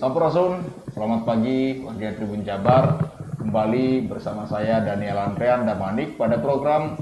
Sampurasun, 0.00 0.64
selamat 0.96 1.28
pagi 1.28 1.84
warga 1.84 2.16
Tribun 2.16 2.40
Jabar. 2.40 3.04
Kembali 3.36 4.08
bersama 4.08 4.48
saya 4.48 4.80
Daniel 4.80 5.20
Andrean 5.20 5.68
Damanik 5.68 6.16
pada 6.16 6.40
program 6.40 6.96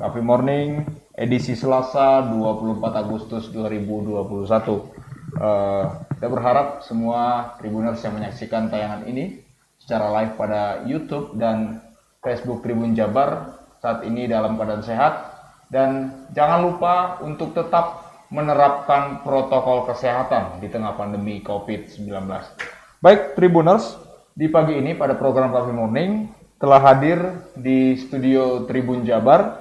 Coffee 0.00 0.24
Morning 0.24 0.80
edisi 1.12 1.52
Selasa 1.52 2.24
24 2.24 3.04
Agustus 3.04 3.52
2021. 3.52 4.32
Uh, 4.32 4.80
kita 6.16 6.24
berharap 6.24 6.80
semua 6.80 7.52
Tribuners 7.60 8.00
yang 8.00 8.16
menyaksikan 8.16 8.72
tayangan 8.72 9.04
ini 9.04 9.44
secara 9.76 10.08
live 10.16 10.32
pada 10.40 10.88
YouTube 10.88 11.36
dan 11.36 11.84
Facebook 12.24 12.64
Tribun 12.64 12.96
Jabar 12.96 13.60
saat 13.84 14.08
ini 14.08 14.24
dalam 14.24 14.56
keadaan 14.56 14.80
sehat 14.80 15.36
dan 15.68 16.24
jangan 16.32 16.64
lupa 16.64 17.20
untuk 17.20 17.52
tetap 17.52 18.07
menerapkan 18.28 19.24
protokol 19.24 19.88
kesehatan 19.88 20.60
di 20.60 20.68
tengah 20.68 20.92
pandemi 20.96 21.40
COVID-19. 21.40 22.08
Baik, 23.00 23.32
Tribuners, 23.38 23.96
di 24.36 24.52
pagi 24.52 24.76
ini 24.76 24.92
pada 24.92 25.16
program 25.16 25.48
Coffee 25.48 25.74
Morning 25.74 26.28
telah 26.60 26.82
hadir 26.82 27.18
di 27.56 27.96
studio 27.96 28.66
Tribun 28.68 29.06
Jabar 29.06 29.56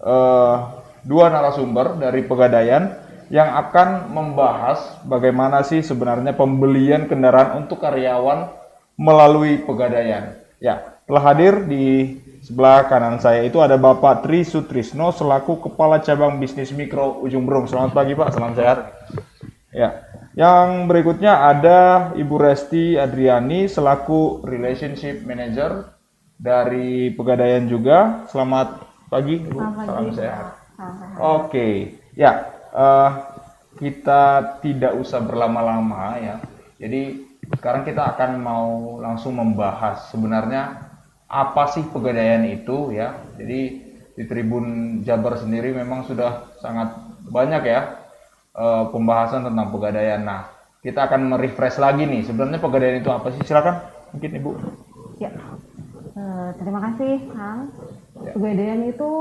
eh, 0.00 0.56
dua 1.04 1.26
narasumber 1.28 1.98
dari 1.98 2.24
Pegadaian 2.24 3.02
yang 3.28 3.52
akan 3.58 4.12
membahas 4.12 5.02
bagaimana 5.04 5.64
sih 5.64 5.80
sebenarnya 5.80 6.36
pembelian 6.36 7.08
kendaraan 7.08 7.64
untuk 7.64 7.80
karyawan 7.82 8.48
melalui 8.96 9.60
Pegadaian. 9.64 10.38
Ya, 10.62 10.96
telah 11.04 11.32
hadir 11.32 11.66
di 11.66 12.16
Sebelah 12.42 12.90
kanan 12.90 13.22
saya 13.22 13.46
itu 13.46 13.62
ada 13.62 13.78
Bapak 13.78 14.26
Tri 14.26 14.42
Sutrisno 14.42 15.14
selaku 15.14 15.62
Kepala 15.62 16.02
Cabang 16.02 16.42
Bisnis 16.42 16.74
Mikro 16.74 17.22
Ujung 17.22 17.46
Berung. 17.46 17.70
Selamat 17.70 17.94
pagi 17.94 18.18
Pak, 18.18 18.34
salam 18.34 18.58
sehat. 18.58 18.98
Ya. 19.70 20.10
Yang 20.34 20.90
berikutnya 20.90 21.38
ada 21.38 22.10
Ibu 22.18 22.34
Resti 22.42 22.98
Adriani 22.98 23.70
selaku 23.70 24.42
Relationship 24.42 25.22
Manager 25.22 25.94
dari 26.34 27.14
Pegadaian 27.14 27.70
juga. 27.70 28.26
Selamat 28.26 28.90
pagi 29.06 29.38
Ibu, 29.38 29.62
Selamat 29.62 29.86
salam 29.86 30.02
pagi. 30.10 30.18
sehat. 30.18 30.46
Oke, 31.22 31.68
ya 32.18 32.42
uh, 32.74 33.10
kita 33.78 34.58
tidak 34.58 34.98
usah 34.98 35.22
berlama-lama 35.22 36.18
ya. 36.18 36.42
Jadi 36.82 37.22
sekarang 37.54 37.86
kita 37.86 38.18
akan 38.18 38.30
mau 38.42 38.98
langsung 38.98 39.38
membahas 39.38 40.10
sebenarnya 40.10 40.90
apa 41.32 41.72
sih 41.72 41.88
pegadaian 41.88 42.44
itu 42.44 42.92
ya. 42.92 43.16
Jadi 43.40 43.60
di 44.12 44.24
Tribun 44.28 45.00
Jabar 45.00 45.40
sendiri 45.40 45.72
memang 45.72 46.04
sudah 46.04 46.52
sangat 46.60 46.92
banyak 47.32 47.64
ya 47.64 47.80
uh, 48.52 48.92
pembahasan 48.92 49.48
tentang 49.48 49.72
pegadaian. 49.72 50.20
Nah, 50.20 50.52
kita 50.84 51.08
akan 51.08 51.32
merefresh 51.32 51.80
lagi 51.80 52.04
nih. 52.04 52.28
Sebenarnya 52.28 52.60
pegadaian 52.60 53.00
itu 53.00 53.08
apa 53.08 53.32
sih? 53.32 53.40
Silakan 53.42 53.80
mungkin 54.12 54.30
Ibu. 54.36 54.50
Ya. 55.16 55.32
Uh, 56.12 56.52
terima 56.60 56.92
kasih, 56.92 57.24
Kang. 57.32 57.72
Ya. 58.20 58.36
Pegadaian 58.36 58.84
itu 58.84 59.12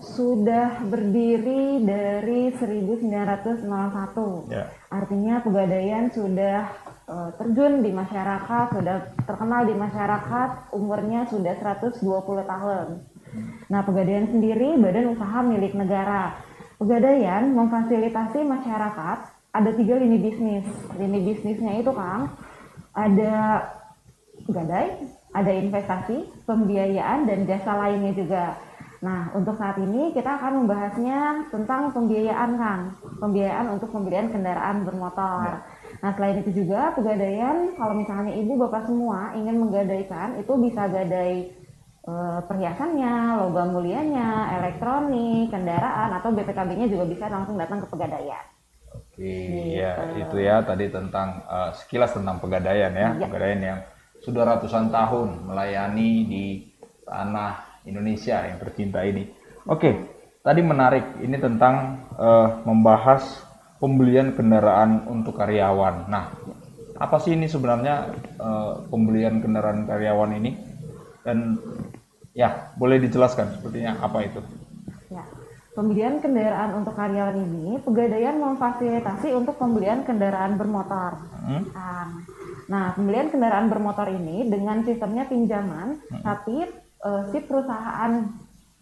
sudah 0.00 0.80
berdiri 0.88 1.84
dari 1.84 2.48
1901. 2.56 4.48
Ya. 4.48 4.72
Artinya 4.88 5.44
pegadaian 5.44 6.08
sudah 6.08 6.72
Eh, 7.10 7.30
terjun 7.42 7.82
di 7.82 7.90
masyarakat, 7.90 8.70
sudah 8.70 9.02
terkenal 9.26 9.66
di 9.66 9.74
masyarakat, 9.74 10.70
umurnya 10.70 11.26
sudah 11.26 11.58
120 11.58 12.46
tahun. 12.46 13.02
Nah, 13.66 13.82
Pegadaian 13.82 14.30
sendiri 14.30 14.78
badan 14.78 15.18
usaha 15.18 15.42
milik 15.42 15.74
negara. 15.74 16.38
Pegadaian 16.78 17.50
memfasilitasi 17.50 18.46
masyarakat 18.46 19.18
ada 19.50 19.70
tiga 19.74 19.98
lini 19.98 20.22
bisnis. 20.22 20.70
Lini 20.94 21.18
bisnisnya 21.26 21.82
itu 21.82 21.90
Kang, 21.90 22.30
ada 22.94 23.66
gadai, 24.46 25.02
ada 25.34 25.50
investasi, 25.50 26.46
pembiayaan, 26.46 27.26
dan 27.26 27.42
jasa 27.42 27.74
lainnya 27.74 28.14
juga. 28.14 28.54
Nah, 29.02 29.34
untuk 29.34 29.58
saat 29.58 29.82
ini 29.82 30.14
kita 30.14 30.38
akan 30.38 30.62
membahasnya 30.62 31.50
tentang 31.50 31.90
pembiayaan, 31.90 32.50
Kang. 32.54 32.82
Pembiayaan 33.18 33.66
untuk 33.74 33.90
pembelian 33.90 34.30
kendaraan 34.30 34.86
bermotor. 34.86 35.58
Ya. 35.58 35.79
Nah 36.00 36.10
selain 36.16 36.40
itu 36.40 36.64
juga 36.64 36.96
pegadaian 36.96 37.76
kalau 37.76 37.94
misalnya 37.96 38.32
ibu 38.32 38.56
bapak 38.56 38.88
semua 38.88 39.36
ingin 39.36 39.60
menggadaikan 39.60 40.40
itu 40.40 40.52
bisa 40.56 40.88
gadai 40.88 41.52
e, 42.08 42.12
perhiasannya, 42.48 43.44
logam 43.44 43.76
mulianya, 43.76 44.56
elektronik, 44.60 45.52
kendaraan 45.52 46.16
atau 46.16 46.32
BPKB-nya 46.32 46.88
juga 46.88 47.04
bisa 47.04 47.28
langsung 47.28 47.60
datang 47.60 47.84
ke 47.84 47.88
pegadaian. 47.92 48.44
Oke, 48.90 49.22
gitu. 49.22 49.78
ya 49.78 49.92
itu 50.18 50.36
ya 50.42 50.56
tadi 50.66 50.90
tentang 50.90 51.46
uh, 51.46 51.70
sekilas 51.76 52.10
tentang 52.10 52.42
pegadaian 52.42 52.90
ya, 52.90 53.14
ya, 53.14 53.28
pegadaian 53.28 53.60
yang 53.62 53.78
sudah 54.18 54.42
ratusan 54.42 54.90
tahun 54.90 55.46
melayani 55.46 56.10
di 56.26 56.44
tanah 57.06 57.84
Indonesia 57.86 58.42
yang 58.50 58.58
tercinta 58.58 59.06
ini. 59.06 59.30
Oke, 59.70 59.94
tadi 60.42 60.60
menarik 60.64 61.22
ini 61.22 61.36
tentang 61.38 62.02
uh, 62.18 62.64
membahas 62.66 63.44
pembelian 63.80 64.36
kendaraan 64.36 65.08
untuk 65.08 65.40
karyawan. 65.40 66.06
Nah, 66.12 66.30
apa 67.00 67.16
sih 67.16 67.32
ini 67.32 67.48
sebenarnya 67.48 68.12
uh, 68.36 68.84
pembelian 68.92 69.40
kendaraan 69.40 69.88
karyawan 69.88 70.36
ini? 70.36 70.52
Dan 71.24 71.56
ya, 72.36 72.70
boleh 72.76 73.00
dijelaskan 73.00 73.56
sepertinya 73.56 73.96
apa 74.04 74.20
itu? 74.20 74.40
Ya, 75.08 75.24
pembelian 75.72 76.20
kendaraan 76.20 76.76
untuk 76.76 76.92
karyawan 76.92 77.40
ini, 77.40 77.80
Pegadaian 77.80 78.36
memfasilitasi 78.36 79.32
untuk 79.32 79.56
pembelian 79.56 80.04
kendaraan 80.04 80.60
bermotor. 80.60 81.16
Hmm? 81.40 81.64
Nah, 82.70 82.94
pembelian 82.94 83.32
kendaraan 83.32 83.66
bermotor 83.66 84.06
ini 84.12 84.46
dengan 84.46 84.86
sistemnya 84.86 85.26
pinjaman, 85.26 85.98
hmm. 85.98 86.22
tapi 86.22 86.68
uh, 87.02 87.26
si 87.34 87.42
perusahaan 87.42 88.28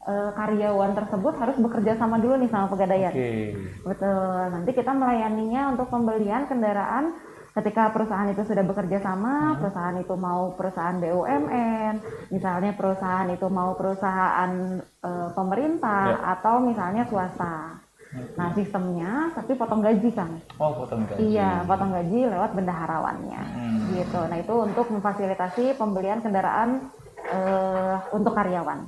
uh, 0.06 0.30
karyawan 0.36 0.94
tersebut 0.94 1.34
harus 1.40 1.56
bekerja 1.58 1.98
sama 1.98 2.20
dulu 2.22 2.38
nih 2.38 2.50
sama 2.52 2.66
pegadaian. 2.70 3.12
Okay. 3.12 3.56
Betul. 3.82 4.38
Nanti 4.54 4.70
kita 4.76 4.92
melayaninya 4.94 5.74
untuk 5.74 5.90
pembelian 5.90 6.46
kendaraan 6.46 7.16
ketika 7.58 7.90
perusahaan 7.90 8.30
itu 8.30 8.46
sudah 8.46 8.62
bekerja 8.62 9.02
sama, 9.02 9.50
hmm. 9.50 9.58
perusahaan 9.58 9.96
itu 9.98 10.14
mau 10.14 10.54
perusahaan 10.54 10.94
BUMN, 11.02 11.94
misalnya 12.30 12.70
perusahaan 12.78 13.26
itu 13.34 13.46
mau 13.50 13.74
perusahaan 13.74 14.78
uh, 15.02 15.28
pemerintah 15.34 16.04
yeah. 16.14 16.32
atau 16.38 16.62
misalnya 16.62 17.02
swasta. 17.10 17.82
Nah 18.08 18.48
sistemnya 18.56 19.28
tapi 19.36 19.52
potong 19.52 19.84
gaji 19.84 20.08
kan? 20.16 20.32
Oh 20.56 20.72
potong 20.72 21.04
gaji. 21.04 21.28
Iya 21.28 21.60
potong 21.68 21.92
gaji 21.92 22.18
lewat 22.30 22.56
bendaharawannya, 22.56 23.42
hmm. 23.42 23.78
gitu. 24.00 24.20
Nah 24.24 24.38
itu 24.38 24.54
untuk 24.54 24.86
memfasilitasi 24.88 25.76
pembelian 25.76 26.24
kendaraan 26.24 26.88
uh, 27.28 28.00
untuk 28.14 28.32
karyawan. 28.32 28.86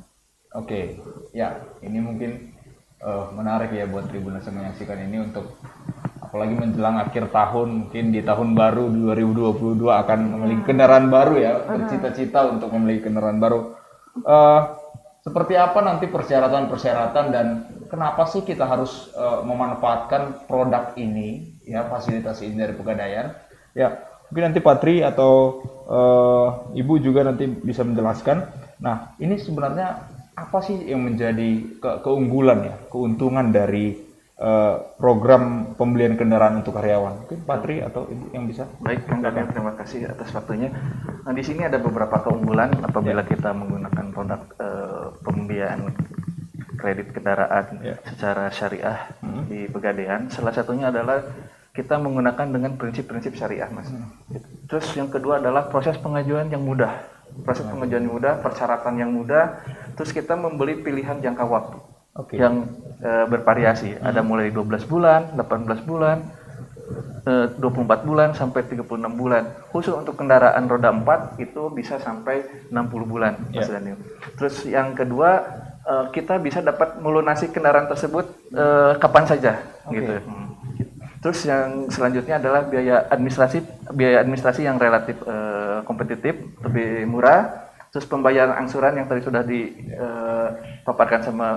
Oke, 0.50 0.98
ya 1.30 1.62
ini 1.78 2.02
mungkin 2.02 2.50
uh, 2.98 3.30
menarik 3.30 3.70
ya 3.70 3.86
buat 3.86 4.10
Tribuners 4.10 4.42
yang 4.50 4.58
menyaksikan 4.58 4.98
ini 5.06 5.30
untuk 5.30 5.54
apalagi 6.18 6.54
menjelang 6.58 6.98
akhir 6.98 7.30
tahun 7.30 7.86
mungkin 7.86 8.10
di 8.10 8.22
tahun 8.22 8.58
baru 8.58 8.86
2022 9.14 9.78
akan 9.82 10.18
memiliki 10.38 10.62
kendaraan 10.66 11.06
baru 11.10 11.34
ya 11.38 11.52
bercita-cita 11.70 12.50
untuk 12.50 12.74
memiliki 12.74 13.06
kendaraan 13.06 13.38
baru. 13.38 13.78
Uh, 14.26 14.74
seperti 15.22 15.54
apa 15.54 15.78
nanti 15.86 16.10
persyaratan-persyaratan 16.10 17.24
dan 17.30 17.46
kenapa 17.86 18.26
sih 18.26 18.42
kita 18.42 18.66
harus 18.66 19.14
uh, 19.14 19.46
memanfaatkan 19.46 20.50
produk 20.50 20.98
ini 20.98 21.58
ya 21.62 21.86
fasilitas 21.86 22.42
ini 22.42 22.58
dari 22.58 22.74
pegadaian? 22.74 23.38
Ya 23.74 24.02
mungkin 24.26 24.50
nanti 24.50 24.58
Patri 24.58 25.06
atau 25.06 25.62
uh, 25.86 26.74
Ibu 26.74 26.98
juga 26.98 27.22
nanti 27.22 27.46
bisa 27.46 27.86
menjelaskan. 27.86 28.50
Nah 28.82 29.14
ini 29.22 29.38
sebenarnya 29.38 30.18
apa 30.40 30.58
sih 30.64 30.88
yang 30.88 31.04
menjadi 31.04 31.50
ke 31.76 31.90
keunggulan 32.00 32.64
ya, 32.64 32.74
keuntungan 32.88 33.52
dari 33.52 33.92
uh, 34.40 34.80
program 34.96 35.76
pembelian 35.76 36.16
kendaraan 36.16 36.64
untuk 36.64 36.80
karyawan? 36.80 37.28
Mungkin 37.28 37.40
Patri 37.44 37.84
atau 37.84 38.08
Ibu 38.08 38.32
yang 38.32 38.48
bisa? 38.48 38.64
Baik, 38.80 39.04
Kang 39.04 39.20
terima 39.20 39.76
kasih 39.76 40.08
atas 40.08 40.32
waktunya. 40.32 40.72
Nah, 41.28 41.32
di 41.36 41.44
sini 41.44 41.68
ada 41.68 41.76
beberapa 41.76 42.24
keunggulan 42.24 42.72
apabila 42.80 43.20
ya. 43.20 43.28
kita 43.28 43.52
menggunakan 43.52 44.06
produk 44.16 44.40
uh, 44.56 45.06
pembiayaan 45.20 45.92
kredit 46.80 47.12
kendaraan 47.12 47.66
ya. 47.84 47.96
secara 48.08 48.48
syariah 48.48 49.12
hmm. 49.20 49.44
di 49.52 49.68
Pegadaian. 49.68 50.32
Salah 50.32 50.56
satunya 50.56 50.88
adalah 50.88 51.20
kita 51.76 52.00
menggunakan 52.00 52.48
dengan 52.48 52.80
prinsip-prinsip 52.80 53.36
syariah, 53.36 53.68
Mas. 53.68 53.92
Hmm. 53.92 54.08
Terus 54.66 54.88
yang 54.96 55.12
kedua 55.12 55.38
adalah 55.38 55.68
proses 55.68 56.00
pengajuan 56.00 56.48
yang 56.48 56.64
mudah 56.64 57.19
proses 57.42 57.64
pengajuan 57.66 58.06
mudah, 58.06 58.40
persyaratan 58.40 58.94
yang 59.00 59.10
mudah, 59.10 59.62
terus 59.94 60.10
kita 60.12 60.36
membeli 60.36 60.80
pilihan 60.80 61.20
jangka 61.20 61.44
waktu 61.44 61.78
okay. 62.16 62.36
yang 62.40 62.66
e, 63.00 63.10
bervariasi. 63.28 63.98
Hmm. 63.98 64.08
Ada 64.10 64.20
mulai 64.24 64.50
12 64.52 64.84
bulan, 64.86 65.34
18 65.36 65.88
bulan, 65.88 66.18
e, 67.26 67.32
24 67.58 68.08
bulan 68.08 68.28
sampai 68.34 68.66
36 68.66 68.86
bulan. 69.14 69.42
Khusus 69.70 69.94
untuk 69.94 70.18
kendaraan 70.18 70.66
roda 70.66 70.90
4 70.92 71.40
itu 71.42 71.62
bisa 71.72 72.00
sampai 72.02 72.44
60 72.68 73.04
bulan, 73.06 73.38
yeah. 73.50 73.64
Mas 73.64 73.70
Daniel. 73.70 73.98
Terus 74.36 74.56
yang 74.66 74.92
kedua 74.92 75.30
e, 75.84 75.94
kita 76.12 76.38
bisa 76.42 76.60
dapat 76.60 76.98
melunasi 77.00 77.48
kendaraan 77.50 77.88
tersebut 77.88 78.26
e, 78.52 78.64
kapan 78.98 79.24
saja, 79.26 79.52
okay. 79.86 80.02
gitu. 80.02 80.14
Hmm. 80.24 80.49
Terus 81.20 81.44
yang 81.44 81.92
selanjutnya 81.92 82.40
adalah 82.40 82.64
biaya 82.64 83.04
administrasi 83.12 83.60
biaya 83.92 84.24
administrasi 84.24 84.64
yang 84.64 84.80
relatif 84.80 85.20
uh, 85.28 85.84
kompetitif, 85.84 86.32
lebih 86.64 87.04
murah. 87.04 87.68
Terus 87.92 88.08
pembayaran 88.08 88.56
angsuran 88.56 88.96
yang 88.96 89.06
tadi 89.10 89.20
sudah 89.20 89.42
dipaparkan 89.44 91.20
uh, 91.20 91.26
sama 91.26 91.48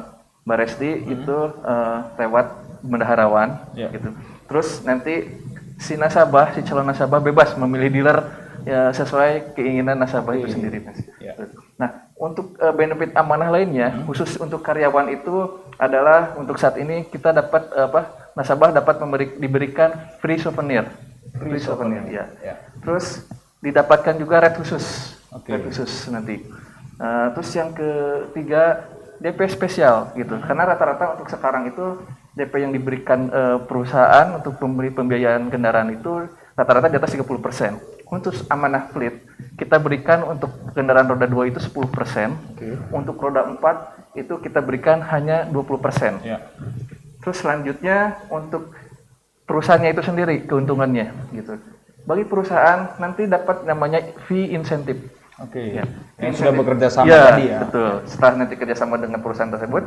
Mbak 0.44 0.58
Resti 0.60 0.92
hmm. 0.92 1.14
itu 1.16 1.38
uh, 1.64 2.12
lewat 2.20 2.48
bendaharawan 2.84 3.72
yeah. 3.80 3.88
gitu. 3.96 4.12
Terus 4.52 4.84
nanti 4.84 5.32
si 5.80 5.96
nasabah, 5.96 6.52
si 6.52 6.62
calon 6.68 6.84
nasabah 6.84 7.24
bebas 7.24 7.56
memilih 7.56 7.90
dealer 7.90 8.20
ya 8.68 8.92
sesuai 8.92 9.56
keinginan 9.56 10.00
nasabah 10.00 10.36
itu 10.36 10.52
sendiri, 10.52 10.84
Mas. 10.84 11.00
Yeah. 11.24 11.40
Nah, 11.80 12.12
untuk 12.20 12.60
uh, 12.60 12.76
benefit 12.76 13.16
amanah 13.16 13.48
lainnya 13.48 13.96
hmm. 13.96 14.04
khusus 14.12 14.36
untuk 14.36 14.60
karyawan 14.60 15.16
itu 15.16 15.64
adalah 15.80 16.36
untuk 16.36 16.60
saat 16.60 16.76
ini 16.76 17.08
kita 17.08 17.32
dapat 17.32 17.72
uh, 17.72 17.88
apa? 17.88 18.23
Nasabah 18.34 18.74
dapat 18.74 18.96
memberi, 19.02 19.26
diberikan 19.38 19.94
free 20.22 20.38
souvenir. 20.42 20.90
Free, 21.38 21.58
free 21.58 21.62
souvenir, 21.62 22.06
souvenir 22.06 22.26
ya. 22.42 22.54
ya. 22.54 22.56
Terus 22.82 23.26
didapatkan 23.64 24.16
juga 24.20 24.44
red 24.44 24.56
khusus. 24.58 25.18
Okay. 25.30 25.58
Red 25.58 25.70
khusus 25.70 25.92
nanti. 26.10 26.44
Uh, 27.02 27.34
terus 27.34 27.50
yang 27.58 27.74
ketiga 27.74 28.86
DP 29.24 29.40
spesial 29.50 30.14
gitu. 30.14 30.36
Karena 30.44 30.68
rata-rata 30.68 31.18
untuk 31.18 31.32
sekarang 31.32 31.72
itu 31.72 32.02
DP 32.34 32.54
yang 32.66 32.74
diberikan 32.74 33.30
uh, 33.30 33.58
perusahaan 33.62 34.36
untuk 34.36 34.58
pemberi 34.58 34.90
pembiayaan 34.90 35.54
kendaraan 35.54 35.94
itu 35.94 36.28
rata-rata 36.58 36.90
di 36.90 36.98
atas 36.98 37.14
30%. 37.14 38.10
Untuk 38.14 38.34
amanah 38.50 38.94
fleet 38.94 39.26
kita 39.58 39.78
berikan 39.78 40.26
untuk 40.26 40.50
kendaraan 40.74 41.10
roda 41.10 41.30
2 41.30 41.50
itu 41.54 41.60
10%. 41.62 42.58
Okay. 42.58 42.74
Untuk 42.90 43.16
roda 43.22 43.46
4 43.46 44.18
itu 44.18 44.34
kita 44.42 44.60
berikan 44.62 45.02
hanya 45.02 45.46
20%. 45.50 46.22
Yeah. 46.26 46.42
Terus 47.24 47.38
selanjutnya 47.40 48.20
untuk 48.28 48.76
perusahaannya 49.48 49.96
itu 49.96 50.04
sendiri 50.04 50.36
keuntungannya 50.44 51.12
gitu. 51.36 51.56
Bagi 52.04 52.28
perusahaan 52.28 53.00
nanti 53.00 53.26
dapat 53.26 53.64
namanya 53.64 54.04
fee 54.28 54.52
incentive. 54.52 55.00
Oke. 55.42 55.58
Okay. 55.58 55.68
Ya. 55.82 55.84
Yang 56.22 56.44
sudah 56.44 56.54
bekerja 56.54 56.88
sama 56.94 57.10
ya, 57.10 57.34
tadi 57.34 57.44
ya. 57.50 57.60
Betul. 57.66 57.92
Setelah 58.06 58.34
nanti 58.44 58.54
kerjasama 58.60 58.96
dengan 59.02 59.20
perusahaan 59.24 59.50
tersebut, 59.50 59.84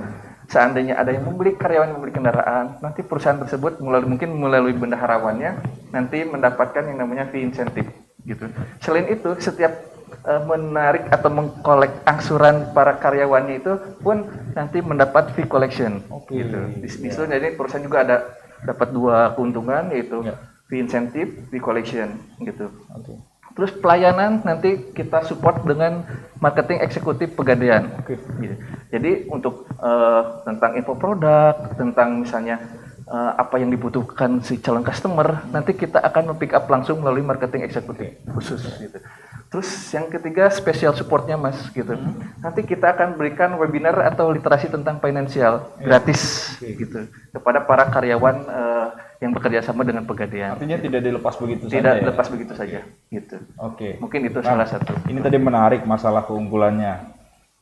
seandainya 0.51 0.99
ada 0.99 1.15
yang 1.15 1.23
membeli 1.29 1.55
karyawan 1.55 1.95
membeli 1.95 2.13
kendaraan, 2.17 2.83
nanti 2.83 3.07
perusahaan 3.07 3.39
tersebut 3.39 3.79
melalui 3.79 4.17
mungkin 4.17 4.35
melalui 4.35 4.75
bendaharawannya 4.75 5.51
nanti 5.95 6.27
mendapatkan 6.27 6.83
yang 6.89 6.99
namanya 6.99 7.31
fee 7.31 7.47
incentive 7.47 7.87
gitu. 8.27 8.51
Selain 8.83 9.07
itu, 9.07 9.39
setiap 9.39 9.96
uh, 10.27 10.43
menarik 10.47 11.07
atau 11.11 11.31
mengkolek 11.31 11.93
angsuran 12.07 12.71
para 12.73 12.99
karyawannya 12.99 13.55
itu 13.61 13.73
pun 14.01 14.27
nanti 14.53 14.83
mendapat 14.83 15.33
fee 15.35 15.49
collection 15.49 16.03
okay. 16.11 16.45
gitu. 16.45 16.59
Di, 16.83 16.89
yeah. 17.07 17.27
jadi 17.27 17.55
perusahaan 17.55 17.85
juga 17.85 17.99
ada 18.03 18.17
dapat 18.65 18.89
dua 18.91 19.37
keuntungan 19.37 19.93
yaitu 19.93 20.25
yeah. 20.27 20.39
fee 20.67 20.83
incentive, 20.83 21.31
fee 21.51 21.63
collection 21.63 22.19
gitu. 22.43 22.73
Okay. 23.03 23.17
Terus 23.57 23.73
pelayanan 23.81 24.45
nanti 24.45 24.93
kita 24.93 25.25
support 25.25 25.65
dengan 25.65 26.05
marketing 26.45 26.85
eksekutif 26.85 27.33
pegadaian. 27.33 27.89
Okay. 28.05 28.21
Gitu. 28.21 28.55
Jadi 28.93 29.11
untuk 29.33 29.65
uh, 29.81 30.45
tentang 30.45 30.77
info 30.77 30.93
produk, 30.93 31.57
tentang 31.81 32.21
misalnya 32.21 32.61
uh, 33.09 33.33
apa 33.41 33.57
yang 33.57 33.73
dibutuhkan 33.73 34.45
si 34.45 34.61
calon 34.61 34.85
customer, 34.85 35.41
nanti 35.51 35.73
kita 35.73 36.05
akan 36.05 36.37
pick 36.37 36.53
up 36.53 36.69
langsung 36.69 37.01
melalui 37.01 37.25
marketing 37.25 37.65
eksekutif 37.65 38.21
khusus 38.37 38.61
gitu. 38.77 39.01
Terus 39.47 39.69
yang 39.95 40.11
ketiga 40.11 40.51
spesial 40.51 40.91
supportnya 40.93 41.39
mas 41.39 41.71
gitu. 41.71 41.95
Hmm. 41.95 42.19
Nanti 42.43 42.67
kita 42.67 42.99
akan 42.99 43.15
berikan 43.15 43.55
webinar 43.57 43.95
atau 44.03 44.35
literasi 44.35 44.67
tentang 44.67 44.99
finansial 44.99 45.71
yeah. 45.79 45.87
gratis 45.87 46.53
okay. 46.59 46.75
gitu 46.75 47.07
kepada 47.31 47.63
para 47.63 47.87
karyawan 47.87 48.37
uh, 48.51 48.89
yang 49.23 49.31
bekerja 49.33 49.63
sama 49.63 49.87
dengan 49.87 50.03
pegadaian. 50.03 50.59
Artinya 50.59 50.83
tidak 50.83 51.01
dilepas 51.01 51.35
begitu 51.39 51.65
tidak 51.71 51.73
saja. 51.73 51.81
Tidak 51.81 51.95
dilepas 52.03 52.27
ya? 52.27 52.33
begitu 52.35 52.53
saja 52.59 52.81
gitu. 53.09 53.37
Oke. 53.63 53.77
Okay. 53.79 53.93
Mungkin 54.03 54.21
itu 54.29 54.39
nah, 54.43 54.49
salah 54.51 54.67
satu. 54.67 54.93
Ini 55.07 55.19
tadi 55.23 55.39
menarik 55.39 55.87
masalah 55.87 56.27
keunggulannya. 56.27 57.17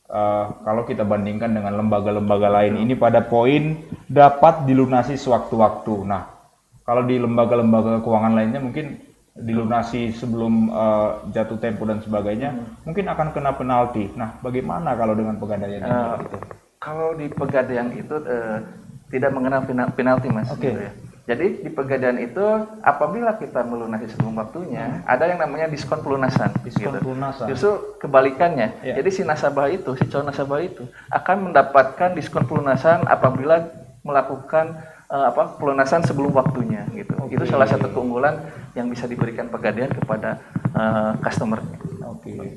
Uh, 0.05 0.45
kalau 0.61 0.85
kita 0.85 1.01
bandingkan 1.01 1.49
dengan 1.49 1.81
lembaga-lembaga 1.81 2.45
lain, 2.61 2.77
ini 2.77 2.93
pada 2.93 3.25
poin 3.25 3.73
dapat 4.05 4.61
dilunasi 4.69 5.17
sewaktu-waktu. 5.17 6.05
Nah, 6.05 6.29
kalau 6.85 7.01
di 7.01 7.17
lembaga-lembaga 7.17 8.05
keuangan 8.05 8.37
lainnya 8.37 8.61
mungkin 8.61 9.01
dilunasi 9.35 10.15
sebelum 10.15 10.71
uh, 10.71 11.27
jatuh 11.35 11.59
tempo 11.59 11.83
dan 11.83 11.99
sebagainya, 11.99 12.55
hmm. 12.55 12.87
mungkin 12.87 13.05
akan 13.11 13.27
kena 13.35 13.51
penalti. 13.51 14.07
Nah, 14.15 14.39
bagaimana 14.39 14.95
kalau 14.95 15.11
dengan 15.11 15.35
pegadaian 15.35 15.83
uh, 15.83 16.15
itu? 16.23 16.37
Kalau 16.79 17.11
di 17.19 17.27
pegadaian 17.27 17.91
itu 17.91 18.15
uh, 18.15 18.63
tidak 19.11 19.31
mengenal 19.35 19.67
penalti, 19.67 20.31
mas. 20.31 20.47
Oke. 20.47 20.63
Okay. 20.63 20.71
Gitu 20.71 20.81
ya. 20.81 20.93
Jadi 21.25 21.65
di 21.65 21.69
pegadaian 21.73 22.21
itu 22.21 22.45
apabila 22.85 23.33
kita 23.41 23.65
melunasi 23.65 24.13
sebelum 24.13 24.37
waktunya, 24.37 25.01
hmm. 25.01 25.09
ada 25.09 25.25
yang 25.25 25.41
namanya 25.41 25.67
diskon 25.67 25.99
pelunasan. 26.05 26.53
Diskon 26.61 26.95
gitu. 26.95 27.01
pelunasan. 27.01 27.49
Justru 27.49 27.97
kebalikannya. 27.97 28.77
Yeah. 28.85 29.01
Jadi 29.01 29.09
si 29.09 29.21
nasabah 29.25 29.67
itu, 29.73 29.97
si 29.97 30.05
calon 30.05 30.29
nasabah 30.29 30.61
itu 30.61 30.85
akan 31.09 31.49
mendapatkan 31.49 32.13
diskon 32.13 32.45
pelunasan 32.45 33.03
apabila 33.09 33.67
melakukan 34.05 34.79
uh, 35.15 35.31
apa 35.31 35.55
pelunasan 35.55 36.03
sebelum 36.03 36.35
waktunya 36.35 36.83
gitu. 36.91 37.15
Okay. 37.15 37.39
Itu 37.39 37.45
salah 37.47 37.67
satu 37.71 37.87
keunggulan 37.95 38.43
yang 38.75 38.91
bisa 38.91 39.07
diberikan 39.07 39.47
pegadaian 39.47 39.91
kepada 39.95 40.43
uh, 40.75 41.15
customer. 41.23 41.63
Oke. 42.03 42.35
Okay. 42.35 42.49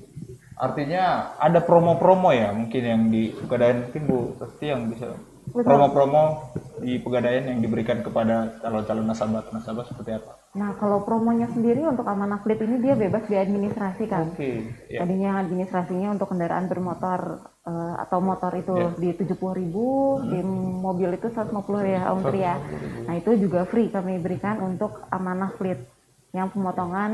Artinya 0.58 1.38
ada 1.38 1.62
promo-promo 1.62 2.34
ya 2.34 2.50
mungkin 2.50 2.82
yang 2.82 3.02
di 3.14 3.30
pegadaian 3.30 3.86
mungkin 3.86 4.02
Bu 4.10 4.18
pasti 4.42 4.74
yang 4.74 4.90
bisa 4.90 5.14
promo-promo 5.54 6.50
di 6.82 6.98
pegadaian 6.98 7.54
yang 7.54 7.62
diberikan 7.62 8.02
kepada 8.02 8.58
calon-calon 8.58 9.06
nasabah 9.06 9.46
nasabah 9.54 9.86
seperti 9.86 10.18
apa? 10.18 10.37
Nah 10.56 10.72
kalau 10.80 11.04
promonya 11.04 11.44
sendiri 11.52 11.84
untuk 11.84 12.08
amanah 12.08 12.40
fleet 12.40 12.64
ini 12.64 12.80
dia 12.80 12.96
bebas 12.96 13.28
diadministrasi 13.28 14.04
kan. 14.08 14.32
Oke. 14.32 14.40
Okay. 14.40 14.56
Yeah. 14.88 15.04
Tadinya 15.04 15.44
administrasinya 15.44 16.08
untuk 16.16 16.32
kendaraan 16.32 16.72
bermotor 16.72 17.20
uh, 17.68 17.94
atau 18.00 18.18
motor 18.24 18.56
itu 18.56 18.72
yeah. 18.72 18.96
di 18.96 19.08
tujuh 19.12 19.36
puluh 19.36 19.54
ribu, 19.60 20.16
hmm. 20.16 20.28
di 20.32 20.40
mobil 20.80 21.10
itu 21.20 21.28
150 21.28 21.52
ya 21.84 22.02
Om 22.16 22.20
Tri 22.24 22.40
ya. 22.40 22.56
Nah 23.04 23.14
itu 23.20 23.30
juga 23.36 23.68
free 23.68 23.92
kami 23.92 24.16
berikan 24.24 24.64
untuk 24.64 25.04
amanah 25.12 25.52
fleet 25.60 25.84
yang 26.32 26.52
pemotongan 26.52 27.12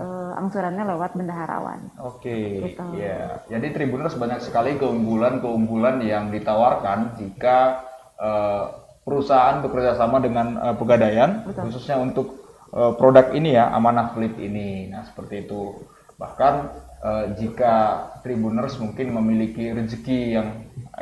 uh, 0.00 0.40
angsurannya 0.40 0.84
lewat 0.84 1.16
bendaharawan. 1.16 1.88
Oke. 2.04 2.28
Okay. 2.28 2.76
Gitu. 2.76 2.84
Ya. 3.00 3.40
Jadi 3.48 3.72
Tribuners 3.72 4.16
banyak 4.16 4.44
sekali 4.44 4.76
keunggulan-keunggulan 4.76 6.04
yang 6.04 6.28
ditawarkan 6.28 7.16
jika 7.16 7.84
uh, 8.20 8.64
perusahaan 9.04 9.60
bekerja 9.60 10.00
sama 10.00 10.20
dengan 10.20 10.56
uh, 10.56 10.76
pegadaian, 10.76 11.44
Betul. 11.44 11.68
khususnya 11.68 12.00
untuk 12.00 12.43
produk 12.74 13.30
ini 13.30 13.54
ya 13.54 13.70
amanah 13.70 14.10
fleet 14.10 14.34
ini. 14.38 14.90
Nah 14.90 15.06
seperti 15.06 15.46
itu. 15.46 15.78
Bahkan 16.18 16.54
uh, 17.04 17.24
jika 17.36 17.74
tribuners 18.24 18.80
mungkin 18.80 19.12
memiliki 19.12 19.70
rezeki 19.70 20.20
yang 20.32 20.48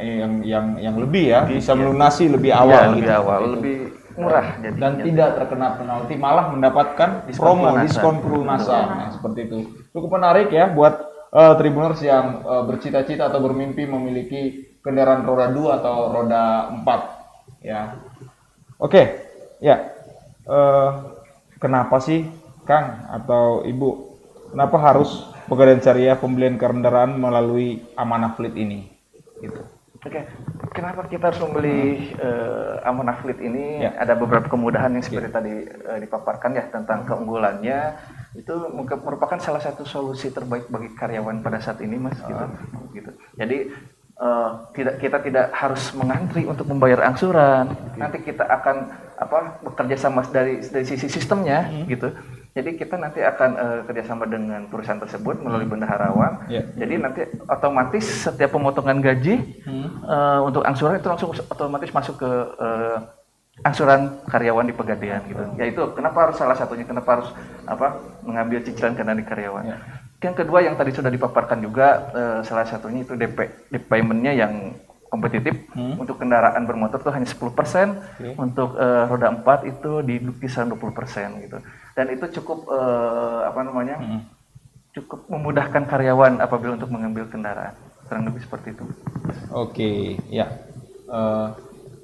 yang 0.00 0.32
yang 0.42 0.66
yang 0.80 0.96
lebih 0.98 1.30
ya 1.30 1.46
bisa 1.46 1.76
melunasi 1.76 2.26
lebih 2.32 2.50
iya, 2.50 2.60
awal 2.64 2.80
ya, 2.80 2.88
lebih 2.90 3.04
gitu. 3.04 3.20
awal 3.20 3.40
lebih 3.56 3.76
murah 4.12 4.46
jadinya. 4.60 4.80
dan 4.80 4.92
tidak 5.00 5.30
terkena 5.40 5.68
penalti 5.76 6.14
malah 6.16 6.46
mendapatkan 6.52 7.10
diskon 7.28 7.44
promo 7.44 7.62
pelunasan. 7.64 7.84
diskon 7.88 8.16
pelunasan 8.20 8.86
nah, 8.88 9.08
seperti 9.12 9.40
itu 9.48 9.58
cukup 9.92 10.10
menarik 10.20 10.48
ya 10.52 10.68
buat 10.68 10.94
uh, 11.32 11.54
tribuners 11.56 12.00
yang 12.04 12.44
uh, 12.44 12.64
bercita-cita 12.64 13.32
atau 13.32 13.40
bermimpi 13.40 13.88
memiliki 13.88 14.72
kendaraan 14.84 15.24
roda 15.24 15.48
2 15.48 15.78
atau 15.80 15.96
roda 16.12 16.44
4 16.76 17.64
ya 17.64 17.80
oke 18.80 18.92
okay. 18.92 19.04
ya 19.64 19.92
uh, 20.48 21.11
kenapa 21.62 22.02
sih 22.02 22.26
Kang 22.66 23.06
atau 23.06 23.62
Ibu 23.62 23.88
kenapa 24.50 24.76
harus 24.82 25.22
pegadaian 25.46 25.78
syariah 25.78 26.18
pembelian 26.18 26.58
kendaraan 26.58 27.14
melalui 27.14 27.86
amanah 27.94 28.34
fleet 28.34 28.58
ini 28.58 28.90
gitu. 29.38 29.62
Oke, 30.02 30.18
okay. 30.18 30.24
kenapa 30.74 31.06
kita 31.06 31.30
harus 31.30 31.38
membeli 31.46 32.10
uh, 32.18 32.82
amanah 32.82 33.22
fleet 33.22 33.38
ini? 33.38 33.86
Ya. 33.86 33.94
Ada 34.02 34.18
beberapa 34.18 34.50
kemudahan 34.50 34.90
yang 34.98 35.04
seperti 35.06 35.30
ya. 35.30 35.34
tadi 35.38 35.54
uh, 35.62 35.98
dipaparkan 36.02 36.58
ya 36.58 36.66
tentang 36.74 37.06
keunggulannya. 37.06 38.02
Itu 38.34 38.66
merupakan 38.74 39.38
salah 39.38 39.62
satu 39.62 39.86
solusi 39.86 40.34
terbaik 40.34 40.66
bagi 40.74 40.90
karyawan 40.98 41.46
pada 41.46 41.62
saat 41.62 41.78
ini, 41.86 42.02
mas. 42.02 42.18
Gitu. 42.18 42.34
Uh. 42.34 42.50
gitu. 42.98 43.10
Jadi 43.38 43.58
uh, 44.18 44.50
tidak 44.74 44.98
kita 44.98 45.22
tidak 45.22 45.46
harus 45.54 45.94
mengantri 45.94 46.50
untuk 46.50 46.66
membayar 46.66 47.06
angsuran. 47.06 47.70
Okay. 47.70 47.98
Nanti 48.02 48.18
kita 48.26 48.42
akan 48.42 48.76
apa 49.22 49.62
bekerja 49.62 49.94
sama 49.94 50.26
dari 50.26 50.58
dari 50.58 50.82
sisi 50.82 51.06
sistemnya, 51.06 51.70
hmm. 51.70 51.86
gitu 51.86 52.10
jadi 52.52 52.76
kita 52.76 53.00
nanti 53.00 53.24
akan 53.24 53.50
uh, 53.56 53.80
kerjasama 53.88 54.28
dengan 54.28 54.68
perusahaan 54.68 55.00
tersebut 55.00 55.40
melalui 55.40 55.64
hmm. 55.64 55.72
bendaharawan. 55.72 56.32
Yeah. 56.52 56.68
Jadi 56.76 56.94
nanti 57.00 57.20
otomatis 57.48 58.04
setiap 58.04 58.52
pemotongan 58.52 59.00
gaji 59.00 59.40
hmm. 59.64 59.88
uh, 60.04 60.40
untuk 60.44 60.60
angsuran 60.60 61.00
itu 61.00 61.08
langsung 61.08 61.32
otomatis 61.32 61.88
masuk 61.96 62.20
ke 62.20 62.30
uh, 62.60 63.00
angsuran 63.64 64.20
karyawan 64.28 64.68
di 64.68 64.76
pegadaian 64.76 65.24
gitu. 65.32 65.40
Hmm. 65.40 65.56
Ya 65.56 65.64
itu 65.64 65.80
kenapa 65.96 66.28
harus 66.28 66.36
salah 66.36 66.52
satunya 66.52 66.84
kenapa 66.84 67.24
harus 67.24 67.32
apa 67.64 67.96
mengambil 68.20 68.60
cicilan 68.60 69.00
karena 69.00 69.16
di 69.16 69.24
karyawan. 69.24 69.64
Yeah. 69.72 69.80
Yang 70.20 70.44
kedua 70.44 70.60
yang 70.60 70.76
tadi 70.76 70.92
sudah 70.92 71.08
dipaparkan 71.08 71.64
juga 71.64 72.12
uh, 72.12 72.40
salah 72.44 72.68
satunya 72.68 73.00
itu 73.00 73.16
DP, 73.16 73.48
DP 73.72 73.84
paymentnya 73.88 74.36
yang 74.36 74.76
kompetitif 75.12 75.68
hmm. 75.76 76.00
untuk 76.00 76.16
kendaraan 76.16 76.64
bermotor 76.64 77.04
itu 77.04 77.12
hanya 77.12 77.28
10%, 77.28 77.36
okay. 77.36 78.32
untuk 78.40 78.72
uh, 78.80 79.04
roda 79.12 79.28
4 79.28 79.68
itu 79.68 80.00
di 80.00 80.16
kisaran 80.40 80.72
20% 80.72 81.44
gitu. 81.44 81.60
Dan 81.92 82.06
itu 82.16 82.24
cukup 82.40 82.64
uh, 82.72 83.44
apa 83.44 83.60
namanya? 83.60 84.00
Hmm. 84.00 84.24
cukup 84.92 85.24
memudahkan 85.24 85.88
karyawan 85.88 86.44
apabila 86.44 86.76
untuk 86.76 86.92
mengambil 86.92 87.24
kendaraan. 87.24 87.72
Kurang 88.08 88.28
lebih 88.28 88.44
seperti 88.44 88.76
itu. 88.76 88.84
Oke, 88.84 89.72
okay. 89.72 89.98
ya. 90.28 90.48
Uh, 91.08 91.48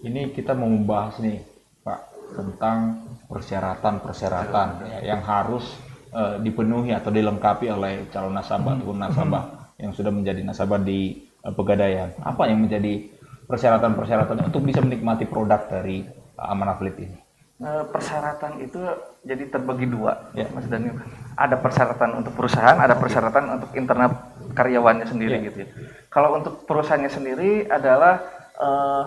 ini 0.04 0.32
kita 0.32 0.56
mau 0.56 0.72
membahas 0.72 1.20
nih, 1.20 1.44
Pak, 1.84 2.00
tentang 2.32 3.04
persyaratan-persyaratan 3.28 4.68
ya, 4.88 4.98
yang 5.04 5.20
harus 5.20 5.68
uh, 6.16 6.40
dipenuhi 6.40 6.96
atau 6.96 7.12
dilengkapi 7.12 7.68
oleh 7.68 8.08
calon 8.08 8.32
nasabah 8.32 8.72
hmm. 8.72 8.78
ataupun 8.80 8.98
nasabah 9.04 9.44
hmm. 9.44 9.84
yang 9.84 9.92
sudah 9.92 10.12
menjadi 10.12 10.40
nasabah 10.48 10.80
di 10.80 11.27
Pegadaian. 11.42 12.12
Apa 12.22 12.50
yang 12.50 12.60
menjadi 12.60 13.08
persyaratan-persyaratan 13.48 14.52
untuk 14.52 14.60
bisa 14.62 14.84
menikmati 14.84 15.24
produk 15.24 15.64
dari 15.70 16.04
uh, 16.36 16.52
Amanah 16.52 16.76
Fleet 16.76 16.96
ini? 17.00 17.18
Uh, 17.58 17.82
persyaratan 17.90 18.62
itu 18.62 18.78
jadi 19.26 19.50
terbagi 19.50 19.90
dua, 19.90 20.30
ya. 20.36 20.46
Mas 20.54 20.68
Daniel. 20.70 21.00
Ada 21.34 21.58
persyaratan 21.58 22.22
untuk 22.22 22.34
perusahaan, 22.38 22.78
ada 22.78 22.94
persyaratan 22.94 23.58
untuk 23.58 23.70
internal 23.74 24.14
karyawannya 24.54 25.06
sendiri 25.10 25.42
ya. 25.42 25.46
gitu 25.50 25.58
ya. 25.66 25.68
Kalau 26.10 26.38
untuk 26.38 26.62
perusahaannya 26.66 27.10
sendiri 27.10 27.66
adalah 27.66 28.22
uh, 28.58 29.04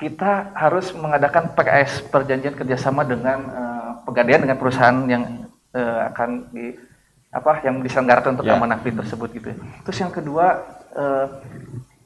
kita 0.00 0.52
harus 0.56 0.92
mengadakan 0.96 1.52
PKS 1.52 2.08
perjanjian 2.08 2.56
kerjasama 2.56 3.04
dengan 3.04 3.38
uh, 3.52 3.90
pegadaian 4.04 4.42
dengan 4.42 4.58
perusahaan 4.60 4.98
yang 5.08 5.48
uh, 5.72 6.12
akan 6.12 6.48
di 6.52 6.76
apa 7.34 7.66
yang 7.66 7.82
diselenggarakan 7.82 8.38
untuk 8.38 8.46
yeah. 8.46 8.54
amanah 8.54 8.78
tersebut 8.78 9.28
gitu. 9.34 9.50
Terus 9.82 9.98
yang 9.98 10.12
kedua 10.14 10.62
uh, 10.94 11.26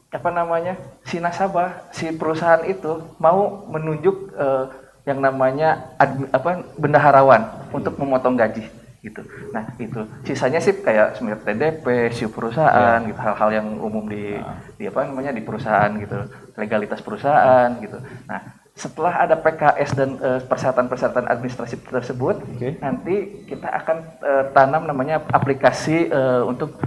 apa 0.09 0.31
namanya 0.33 0.75
si 1.05 1.21
nasabah 1.21 1.93
si 1.93 2.09
perusahaan 2.17 2.65
itu 2.65 3.05
mau 3.21 3.69
menunjuk 3.69 4.33
uh, 4.37 4.73
yang 5.05 5.25
namanya 5.25 5.97
admi, 5.97 6.29
apa 6.33 6.65
bendaharawan 6.77 7.69
untuk 7.73 7.97
memotong 7.97 8.37
gaji 8.37 8.69
gitu. 9.01 9.23
Nah 9.55 9.65
itu 9.79 10.05
sisanya 10.27 10.59
sih 10.59 10.75
kayak 10.75 11.17
semirip 11.17 11.47
TDP, 11.47 12.13
siu 12.13 12.29
perusahaan, 12.29 12.99
yeah. 13.01 13.09
gitu 13.09 13.21
hal-hal 13.21 13.51
yang 13.55 13.69
umum 13.79 14.05
di, 14.11 14.37
nah. 14.37 14.59
di 14.75 14.85
apa 14.91 15.07
namanya 15.07 15.33
di 15.33 15.43
perusahaan 15.45 15.91
gitu, 15.97 16.19
legalitas 16.59 17.01
perusahaan 17.01 17.79
gitu. 17.79 17.99
Nah 18.27 18.59
setelah 18.79 19.27
ada 19.27 19.35
PKS 19.35 19.91
dan 19.99 20.11
uh, 20.23 20.41
persyaratan-persyaratan 20.47 21.27
administrasi 21.27 21.83
tersebut, 21.83 22.39
okay. 22.47 22.79
nanti 22.79 23.43
kita 23.51 23.67
akan 23.67 23.97
uh, 24.23 24.45
tanam 24.55 24.87
namanya 24.87 25.19
aplikasi 25.35 26.07
uh, 26.15 26.47
untuk 26.47 26.79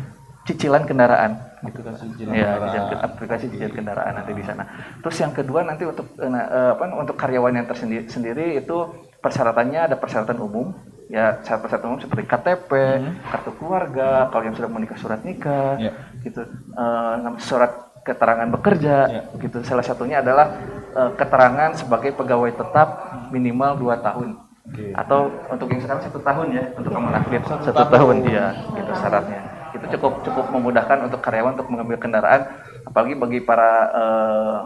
cicilan 0.48 0.88
kendaraan. 0.88 1.51
Aplikasi 1.62 2.10
cicilan 2.10 2.34
ya, 2.34 2.58
kendaraan. 2.58 3.06
aplikasi 3.06 3.46
cicilan 3.54 3.74
kendaraan 3.74 4.14
nanti 4.18 4.32
di 4.34 4.44
sana. 4.44 4.64
Terus 5.06 5.18
yang 5.22 5.34
kedua 5.34 5.62
nanti 5.62 5.84
untuk 5.86 6.08
uh, 6.18 6.72
apa 6.74 6.84
untuk 6.98 7.16
karyawan 7.16 7.54
yang 7.54 7.68
tersendiri 7.70 8.10
sendiri 8.10 8.58
itu 8.58 8.78
persyaratannya 9.22 9.80
ada 9.92 9.96
persyaratan 10.02 10.42
umum 10.42 10.74
ya 11.12 11.44
syarat 11.44 11.62
persyaratan 11.68 11.88
umum 11.92 12.02
seperti 12.02 12.24
KTP, 12.24 12.72
hmm. 12.72 13.14
kartu 13.28 13.52
keluarga, 13.60 14.32
kalau 14.32 14.44
yang 14.48 14.56
sudah 14.56 14.72
menikah 14.72 14.96
surat 14.96 15.20
nikah, 15.28 15.76
yeah. 15.76 15.94
gitu, 16.24 16.48
uh, 16.80 17.36
surat 17.36 17.92
keterangan 18.02 18.50
bekerja 18.50 18.96
ya. 19.06 19.22
gitu 19.38 19.62
salah 19.62 19.86
satunya 19.86 20.26
adalah 20.26 20.58
uh, 20.98 21.14
keterangan 21.14 21.78
sebagai 21.78 22.18
pegawai 22.18 22.50
tetap 22.50 22.90
minimal 23.30 23.78
dua 23.78 24.02
tahun 24.02 24.42
okay. 24.66 24.90
atau 24.98 25.30
untuk 25.54 25.70
yang 25.70 25.82
sekarang 25.86 26.02
satu 26.10 26.20
tahun 26.26 26.48
ya 26.50 26.64
untuk 26.82 26.92
kamu 26.98 27.08
aktif 27.14 27.42
satu, 27.46 27.62
satu 27.70 27.84
tahun 27.94 28.16
dia 28.26 28.46
gitu 28.74 28.92
syaratnya 28.98 29.42
itu 29.82 29.98
cukup 29.98 30.22
cukup 30.22 30.46
memudahkan 30.54 31.10
untuk 31.10 31.20
karyawan 31.26 31.58
untuk 31.58 31.70
mengambil 31.74 31.98
kendaraan 31.98 32.42
apalagi 32.86 33.14
bagi 33.18 33.40
para 33.42 33.72
uh, 33.92 34.58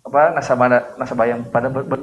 apa 0.00 0.32
nasabah 0.32 0.96
nasabah 0.96 1.26
yang 1.28 1.40
pada 1.52 1.68
ber, 1.68 1.84
ber, 1.84 2.00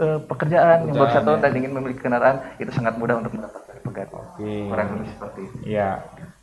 uh, 0.00 0.20
pekerjaan 0.24 0.88
yang 0.88 0.96
baru 0.96 1.12
satu 1.12 1.30
ya. 1.36 1.48
dan 1.48 1.52
ingin 1.56 1.72
memiliki 1.72 2.00
kendaraan 2.04 2.44
itu 2.60 2.68
sangat 2.72 3.00
mudah 3.00 3.20
untuk 3.20 3.32
mendapatkan 3.36 3.76
pegawai 3.80 4.24
okay. 4.36 4.68
orang 4.68 4.88
lebih 5.00 5.10
seperti 5.16 5.40
itu. 5.48 5.56
Iya, 5.64 5.90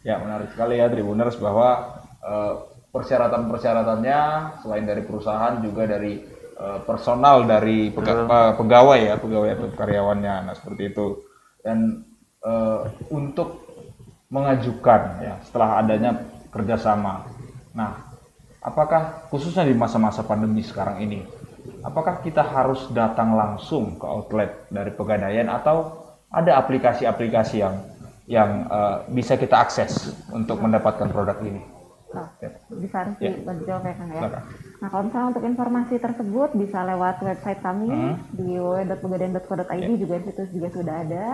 ya 0.02 0.16
menarik 0.18 0.50
sekali 0.50 0.82
ya 0.82 0.90
Tribuners 0.90 1.38
bahwa 1.38 2.02
uh, 2.26 2.54
persyaratan-persyaratannya 2.90 4.20
selain 4.66 4.86
dari 4.88 5.02
perusahaan 5.06 5.62
juga 5.62 5.84
dari 5.86 6.26
uh, 6.58 6.80
personal 6.88 7.44
dari 7.46 7.92
pega 7.92 8.26
uh, 8.26 8.54
pegawai 8.56 9.00
ya 9.04 9.16
pegawai 9.20 9.50
atau 9.52 9.68
karyawannya 9.76 10.36
nah 10.48 10.56
seperti 10.56 10.96
itu 10.96 11.22
dan 11.60 12.08
uh, 12.42 12.88
untuk 13.12 13.65
mengajukan 14.30 15.02
ya 15.22 15.36
setelah 15.46 15.82
adanya 15.82 16.12
kerjasama 16.50 17.26
nah 17.76 18.16
apakah 18.64 19.30
khususnya 19.30 19.68
di 19.68 19.76
masa-masa 19.78 20.26
pandemi 20.26 20.66
sekarang 20.66 21.04
ini 21.04 21.22
apakah 21.86 22.22
kita 22.26 22.42
harus 22.42 22.90
datang 22.94 23.38
langsung 23.38 24.02
ke 24.02 24.06
outlet 24.06 24.66
dari 24.74 24.90
pegadaian 24.94 25.50
atau 25.50 26.06
ada 26.34 26.58
aplikasi-aplikasi 26.60 27.62
yang 27.62 27.76
yang 28.26 28.66
uh, 28.68 29.06
bisa 29.14 29.38
kita 29.38 29.54
akses 29.62 30.10
untuk 30.34 30.58
mendapatkan 30.58 31.14
produk 31.14 31.38
ini 31.46 31.76
Oh, 32.16 32.28
bisa 32.80 33.04
harus 33.04 33.16
yeah. 33.20 33.36
dijawab 33.44 33.84
ya 33.84 33.94
Kang 34.00 34.12
ya. 34.16 34.22
Nah 34.80 34.88
kalau 34.88 35.04
misalnya 35.04 35.28
untuk 35.36 35.44
informasi 35.44 35.96
tersebut 36.00 36.50
bisa 36.56 36.88
lewat 36.88 37.20
website 37.20 37.60
kami 37.60 37.92
hmm. 37.92 38.16
di 38.40 38.56
www.pegadaian.co.id 38.56 39.84
yeah. 39.84 40.00
juga 40.00 40.16
situ 40.24 40.44
juga 40.56 40.68
sudah 40.72 40.96
ada. 41.04 41.26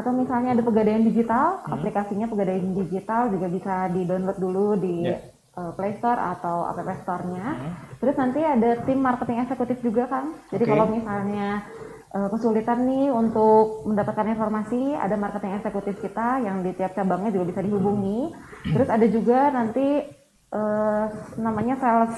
Atau 0.00 0.16
misalnya 0.16 0.56
ada 0.56 0.64
pegadaian 0.64 1.04
digital, 1.04 1.60
hmm. 1.60 1.76
aplikasinya 1.76 2.26
pegadaian 2.32 2.72
digital 2.72 3.28
juga 3.28 3.46
bisa 3.52 3.74
di 3.92 4.08
download 4.08 4.38
dulu 4.40 4.66
di 4.80 5.04
yeah. 5.04 5.20
uh, 5.60 5.76
Play 5.76 6.00
Store 6.00 6.16
atau 6.16 6.64
App 6.64 7.04
Store-nya. 7.04 7.44
Hmm. 7.44 7.72
Terus 8.00 8.16
nanti 8.16 8.40
ada 8.40 8.80
tim 8.88 8.96
marketing 8.96 9.44
eksekutif 9.44 9.76
juga 9.84 10.08
kan. 10.08 10.32
Jadi 10.48 10.64
okay. 10.64 10.72
kalau 10.72 10.86
misalnya 10.88 11.68
uh, 12.16 12.28
kesulitan 12.32 12.88
nih 12.88 13.12
untuk 13.12 13.84
mendapatkan 13.84 14.24
informasi, 14.32 14.96
ada 14.96 15.20
marketing 15.20 15.60
eksekutif 15.60 16.00
kita 16.00 16.40
yang 16.48 16.64
di 16.64 16.72
tiap 16.72 16.96
cabangnya 16.96 17.36
juga 17.36 17.52
bisa 17.52 17.60
dihubungi. 17.60 18.32
Terus 18.72 18.88
ada 18.88 19.04
juga 19.04 19.52
nanti 19.52 20.00
uh, 20.56 21.06
namanya 21.36 21.76
sales 21.76 22.16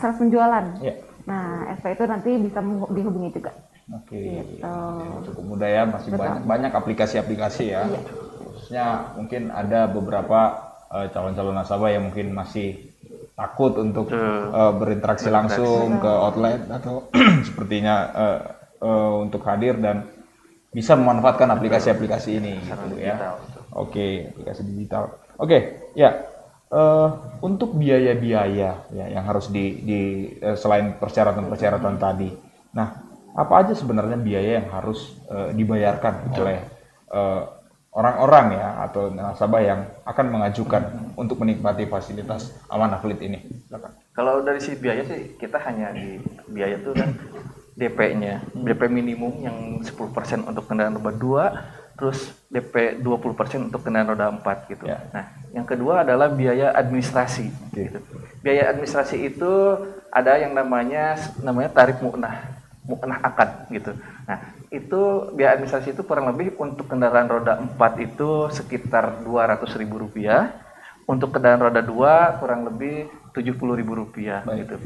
sales 0.00 0.16
penjualan. 0.16 0.64
Yeah. 0.80 0.96
Nah, 1.28 1.76
SP 1.76 1.92
itu 1.92 2.08
nanti 2.08 2.30
bisa 2.40 2.64
dihubungi 2.88 3.36
juga. 3.36 3.52
Oke. 3.88 4.20
Okay. 4.20 4.60
Gitu. 4.60 5.32
Cukup 5.32 5.44
mudah 5.44 5.68
ya, 5.68 5.82
masih 5.88 6.12
Betul. 6.12 6.20
banyak 6.20 6.42
banyak 6.44 6.72
aplikasi-aplikasi 6.72 7.64
ya. 7.72 7.88
Yeah. 7.88 8.02
Khususnya 8.38 8.86
mungkin 9.16 9.48
ada 9.48 9.88
beberapa 9.88 10.40
uh, 10.92 11.06
calon-calon 11.08 11.56
nasabah 11.56 11.90
yang 11.92 12.08
mungkin 12.08 12.36
masih 12.36 12.92
takut 13.38 13.78
untuk 13.78 14.10
uh, 14.10 14.74
berinteraksi 14.74 15.30
langsung 15.30 16.02
ke 16.02 16.10
outlet 16.10 16.58
atau 16.68 17.06
sepertinya 17.46 17.94
uh, 18.10 18.38
uh, 18.82 19.12
untuk 19.22 19.46
hadir 19.46 19.78
dan 19.78 20.10
bisa 20.74 20.98
memanfaatkan 20.98 21.48
aplikasi-aplikasi 21.54 22.42
ini 22.42 22.58
gitu 22.60 22.98
ya. 22.98 23.38
Oke, 23.78 23.94
okay, 23.94 24.10
aplikasi 24.34 24.60
digital. 24.68 25.22
Oke, 25.38 25.48
okay, 25.48 25.60
ya 25.94 26.28
uh, 26.74 27.08
untuk 27.40 27.78
biaya-biaya 27.78 28.90
ya 28.92 29.06
yang 29.08 29.24
harus 29.24 29.48
di, 29.48 29.80
di 29.86 30.00
uh, 30.42 30.58
selain 30.58 30.98
persyaratan-persyaratan 30.98 31.94
tadi. 31.96 32.30
Nah, 32.74 33.07
apa 33.38 33.54
aja 33.62 33.72
sebenarnya 33.78 34.18
biaya 34.18 34.58
yang 34.58 34.68
harus 34.74 35.14
uh, 35.30 35.54
dibayarkan 35.54 36.34
oleh 36.34 36.58
orang-orang 37.94 38.46
uh, 38.52 38.56
ya 38.58 38.68
atau 38.90 39.14
nasabah 39.14 39.62
yang 39.62 39.80
akan 40.02 40.26
mengajukan 40.26 40.82
hmm. 40.90 41.14
untuk 41.14 41.38
menikmati 41.38 41.86
fasilitas 41.86 42.50
Amanah 42.66 42.98
Fleet 42.98 43.22
ini? 43.22 43.38
Kalau 44.12 44.42
dari 44.42 44.58
si 44.58 44.74
biaya 44.74 45.06
sih 45.06 45.38
kita 45.38 45.62
hanya 45.62 45.94
di 45.94 46.18
biaya 46.50 46.82
itu 46.82 46.90
kan 46.90 47.14
DP-nya. 47.78 48.42
DP 48.58 48.90
minimum 48.90 49.38
yang 49.38 49.78
10% 49.86 49.94
untuk 50.50 50.66
kendaraan 50.66 50.98
roda 50.98 51.14
2, 51.94 51.94
terus 51.94 52.34
DP 52.50 52.98
20% 52.98 53.70
untuk 53.70 53.86
kendaraan 53.86 54.10
roda 54.10 54.26
4 54.34 54.70
gitu. 54.74 54.84
Ya. 54.90 54.98
Nah, 55.14 55.30
yang 55.54 55.62
kedua 55.62 56.02
adalah 56.02 56.26
biaya 56.26 56.74
administrasi. 56.74 57.46
Okay. 57.70 57.86
Gitu. 57.86 57.98
Biaya 58.42 58.74
administrasi 58.74 59.30
itu 59.30 59.78
ada 60.10 60.42
yang 60.42 60.58
namanya 60.58 61.14
namanya 61.38 61.70
tarif 61.70 62.02
mu'nah, 62.02 62.57
mu'nah 62.88 63.20
akad 63.20 63.68
gitu. 63.68 63.92
Nah, 64.24 64.38
itu 64.72 65.00
biaya 65.36 65.60
administrasi 65.60 65.92
itu 65.92 66.02
kurang 66.08 66.32
lebih 66.32 66.56
untuk 66.56 66.88
kendaraan 66.88 67.28
roda 67.28 67.60
4 67.60 67.76
itu 68.00 68.48
sekitar 68.48 69.22
rp 69.22 69.62
rupiah, 69.92 70.56
untuk 71.04 71.36
kendaraan 71.36 71.68
roda 71.68 71.84
2 71.84 72.40
kurang 72.40 72.64
lebih 72.64 73.12
rp 73.36 73.60
rupiah 73.92 74.40
gitu. 74.56 74.76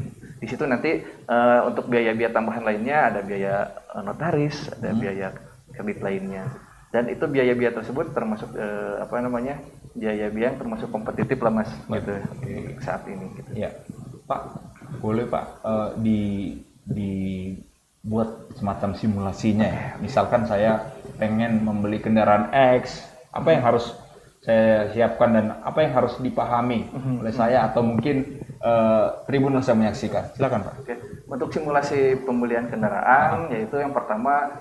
Di 0.43 0.45
situ 0.51 0.67
nanti 0.67 0.99
uh, 1.31 1.71
untuk 1.71 1.87
biaya-biaya 1.87 2.35
tambahan 2.35 2.67
lainnya 2.67 2.97
ada 3.07 3.19
biaya 3.23 3.71
uh, 3.95 4.03
notaris, 4.03 4.67
ada 4.75 4.91
hmm. 4.91 4.99
biaya 4.99 5.27
kredit 5.71 6.03
lainnya. 6.03 6.43
Dan 6.91 7.09
itu 7.09 7.25
biaya-biaya 7.25 7.73
tersebut 7.73 8.11
termasuk 8.11 8.51
uh, 8.59 9.01
apa 9.01 9.15
namanya? 9.23 9.57
biaya-biaya 9.93 10.53
yang 10.53 10.57
termasuk 10.57 10.89
kompetitif 10.89 11.37
lah 11.37 11.53
mas 11.53 11.69
Baik. 11.85 12.01
gitu 12.01 12.13
okay. 12.17 12.61
saat 12.81 13.05
ini 13.05 13.29
gitu. 13.37 13.49
Ya, 13.53 13.69
Pak, 14.25 14.41
boleh 14.97 15.29
Pak 15.29 15.45
uh, 15.61 15.89
di 16.01 16.57
di 16.81 17.13
buat 18.13 18.29
semacam 18.53 18.93
simulasinya 18.93 19.65
ya. 19.65 19.85
Misalkan 19.97 20.45
saya 20.45 20.93
pengen 21.17 21.65
membeli 21.65 21.97
kendaraan 21.97 22.53
X, 22.53 23.01
apa 23.33 23.49
yang 23.49 23.65
harus 23.65 23.89
saya 24.45 24.91
siapkan 24.93 25.33
dan 25.33 25.45
apa 25.63 25.79
yang 25.81 25.97
harus 25.97 26.19
dipahami 26.21 26.85
mm-hmm. 26.91 27.15
oleh 27.25 27.33
saya 27.33 27.65
atau 27.65 27.81
mungkin 27.81 28.43
uh, 28.61 29.23
yang 29.25 29.79
menyaksikan. 29.81 30.35
Silakan 30.37 30.67
Pak. 30.67 30.73
Oke. 30.83 30.95
Untuk 31.25 31.49
simulasi 31.49 32.19
pembelian 32.21 32.69
kendaraan, 32.69 33.49
ah. 33.49 33.49
yaitu 33.49 33.81
yang 33.81 33.95
pertama 33.95 34.51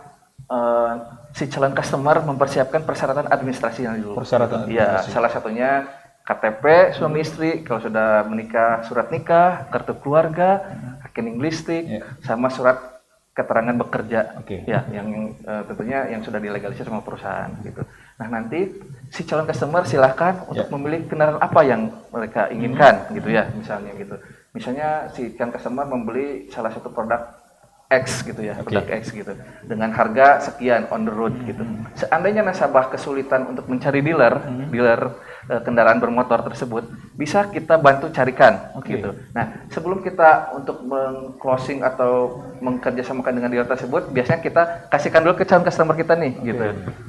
uh, 0.49 0.93
si 1.37 1.51
calon 1.51 1.77
customer 1.77 2.23
mempersiapkan 2.25 2.87
persyaratan 2.87 3.29
administrasi 3.29 3.85
yang 3.85 4.01
dulu. 4.01 4.23
Persyaratan. 4.23 4.71
Iya, 4.71 5.05
salah 5.05 5.29
satunya 5.29 5.85
KTP 6.23 6.95
suami 6.95 7.19
istri, 7.27 7.67
kalau 7.67 7.83
sudah 7.83 8.23
menikah 8.31 8.87
surat 8.87 9.11
nikah, 9.11 9.67
kartu 9.75 9.99
keluarga, 9.99 10.63
rekening 11.03 11.43
listrik, 11.43 11.85
yeah. 11.99 12.07
sama 12.23 12.47
surat 12.47 12.92
keterangan 13.33 13.73
bekerja, 13.81 14.45
okay. 14.45 14.61
ya, 14.69 14.85
yang 14.93 15.33
uh, 15.49 15.65
tentunya 15.65 16.05
yang 16.13 16.21
sudah 16.21 16.37
dilegalisir 16.37 16.85
sama 16.85 17.01
perusahaan 17.01 17.49
gitu. 17.65 17.81
Nah 18.21 18.29
nanti 18.29 18.69
si 19.09 19.25
calon 19.25 19.49
customer 19.49 19.89
silahkan 19.89 20.45
untuk 20.53 20.69
yeah. 20.69 20.75
memilih 20.77 21.09
kendaraan 21.09 21.41
apa 21.41 21.61
yang 21.65 21.89
mereka 22.13 22.53
inginkan, 22.53 23.09
gitu 23.17 23.33
ya, 23.33 23.49
misalnya 23.57 23.97
gitu. 23.97 24.21
Misalnya 24.53 25.09
si 25.17 25.33
calon 25.33 25.49
customer 25.49 25.89
membeli 25.89 26.53
salah 26.53 26.77
satu 26.77 26.93
produk 26.93 27.41
X 27.89 28.21
gitu 28.21 28.45
ya, 28.45 28.57
okay. 28.61 28.69
produk 28.69 28.87
X 29.01 29.03
gitu, 29.17 29.33
dengan 29.65 29.97
harga 29.97 30.41
sekian 30.53 30.93
on 30.93 31.09
the 31.09 31.13
road 31.13 31.33
gitu. 31.49 31.65
Seandainya 31.97 32.45
nasabah 32.45 32.93
kesulitan 32.93 33.49
untuk 33.49 33.65
mencari 33.65 34.05
dealer, 34.05 34.45
hmm. 34.45 34.69
dealer 34.69 35.01
kendaraan 35.49 35.99
bermotor 35.99 36.39
tersebut 36.47 36.87
bisa 37.19 37.51
kita 37.51 37.75
bantu 37.75 38.09
carikan 38.15 38.71
okay. 38.79 38.99
gitu. 38.99 39.11
Nah, 39.35 39.67
sebelum 39.69 40.01
kita 40.01 40.55
untuk 40.55 40.81
meng-closing 40.87 41.83
atau 41.83 42.43
mengkerjasamakan 42.63 43.35
dengan 43.35 43.51
dealer 43.51 43.67
tersebut, 43.67 44.15
biasanya 44.15 44.41
kita 44.41 44.63
kasihkan 44.87 45.27
dulu 45.27 45.35
ke 45.35 45.45
calon 45.45 45.67
customer 45.67 45.99
kita 45.99 46.15
nih 46.15 46.33
okay. 46.39 46.47
gitu. 46.47 46.65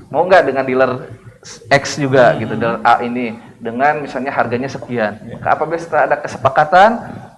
Mau 0.09 0.25
nggak 0.25 0.43
dengan 0.49 0.65
dealer 0.65 0.91
X 1.69 2.01
juga 2.01 2.33
hmm. 2.33 2.37
gitu, 2.41 2.53
dealer 2.57 2.79
A 2.81 3.05
ini 3.05 3.37
dengan 3.61 4.01
misalnya 4.01 4.33
harganya 4.33 4.69
sekian. 4.71 5.21
Yeah. 5.23 5.45
Apabila 5.45 5.77
setelah 5.77 6.09
ada 6.09 6.17
kesepakatan, 6.17 6.89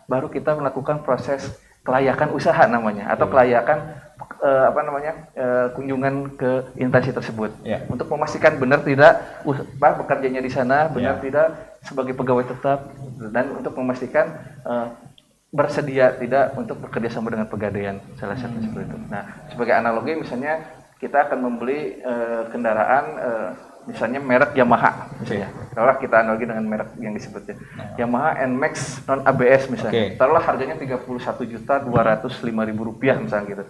baru 0.08 0.32
kita 0.32 0.56
melakukan 0.56 1.04
proses 1.04 1.44
kelayakan 1.86 2.34
usaha 2.34 2.66
namanya 2.66 3.14
atau 3.14 3.30
kelayakan 3.30 4.05
uh, 4.42 4.64
apa 4.72 4.80
namanya 4.84 5.14
uh, 5.36 5.68
kunjungan 5.76 6.36
ke 6.40 6.52
instansi 6.80 7.12
tersebut 7.12 7.52
yeah. 7.68 7.84
untuk 7.92 8.08
memastikan 8.12 8.56
benar 8.56 8.82
tidak 8.84 9.44
uh, 9.44 9.60
apa 9.82 10.06
bekerjanya 10.06 10.42
di 10.44 10.52
sana 10.52 10.88
benar 10.92 11.20
yeah. 11.20 11.24
tidak 11.24 11.48
sebagai 11.86 12.18
pegawai 12.18 12.46
tetap 12.48 12.90
dan 13.32 13.52
untuk 13.54 13.74
memastikan 13.78 14.36
uh, 14.66 14.90
bersedia 15.56 16.16
tidak 16.20 16.52
untuk 16.60 16.80
bekerja 16.84 17.08
sama 17.16 17.32
dengan 17.32 17.48
pegadaian 17.48 18.02
salah 18.20 18.36
satu 18.36 18.60
hmm. 18.60 18.66
seperti 18.68 18.86
itu. 18.92 18.98
Nah 19.08 19.24
sebagai 19.48 19.74
analogi 19.78 20.14
misalnya 20.20 20.60
kita 21.00 21.28
akan 21.30 21.40
membeli 21.40 22.00
uh, 22.04 22.50
kendaraan 22.52 23.06
uh, 23.20 23.50
misalnya 23.86 24.20
merek 24.22 24.52
Yamaha 24.58 25.10
misalnya 25.22 25.50
kalau 25.74 25.94
kita 26.02 26.16
analogi 26.22 26.46
dengan 26.50 26.66
merek 26.66 26.90
yang 26.98 27.14
disebutnya 27.14 27.56
nah. 27.78 27.96
Yamaha 27.98 28.30
Nmax 28.46 29.06
non 29.06 29.22
ABS 29.24 29.64
misalnya 29.72 29.94
okay. 29.94 30.18
taruhlah 30.18 30.44
harganya 30.44 30.76
31 30.78 31.06
juta 31.46 31.74
205 31.82 32.42
ribu 32.44 32.82
rupiah 32.86 33.16
misalnya 33.18 33.46
gitu 33.56 33.64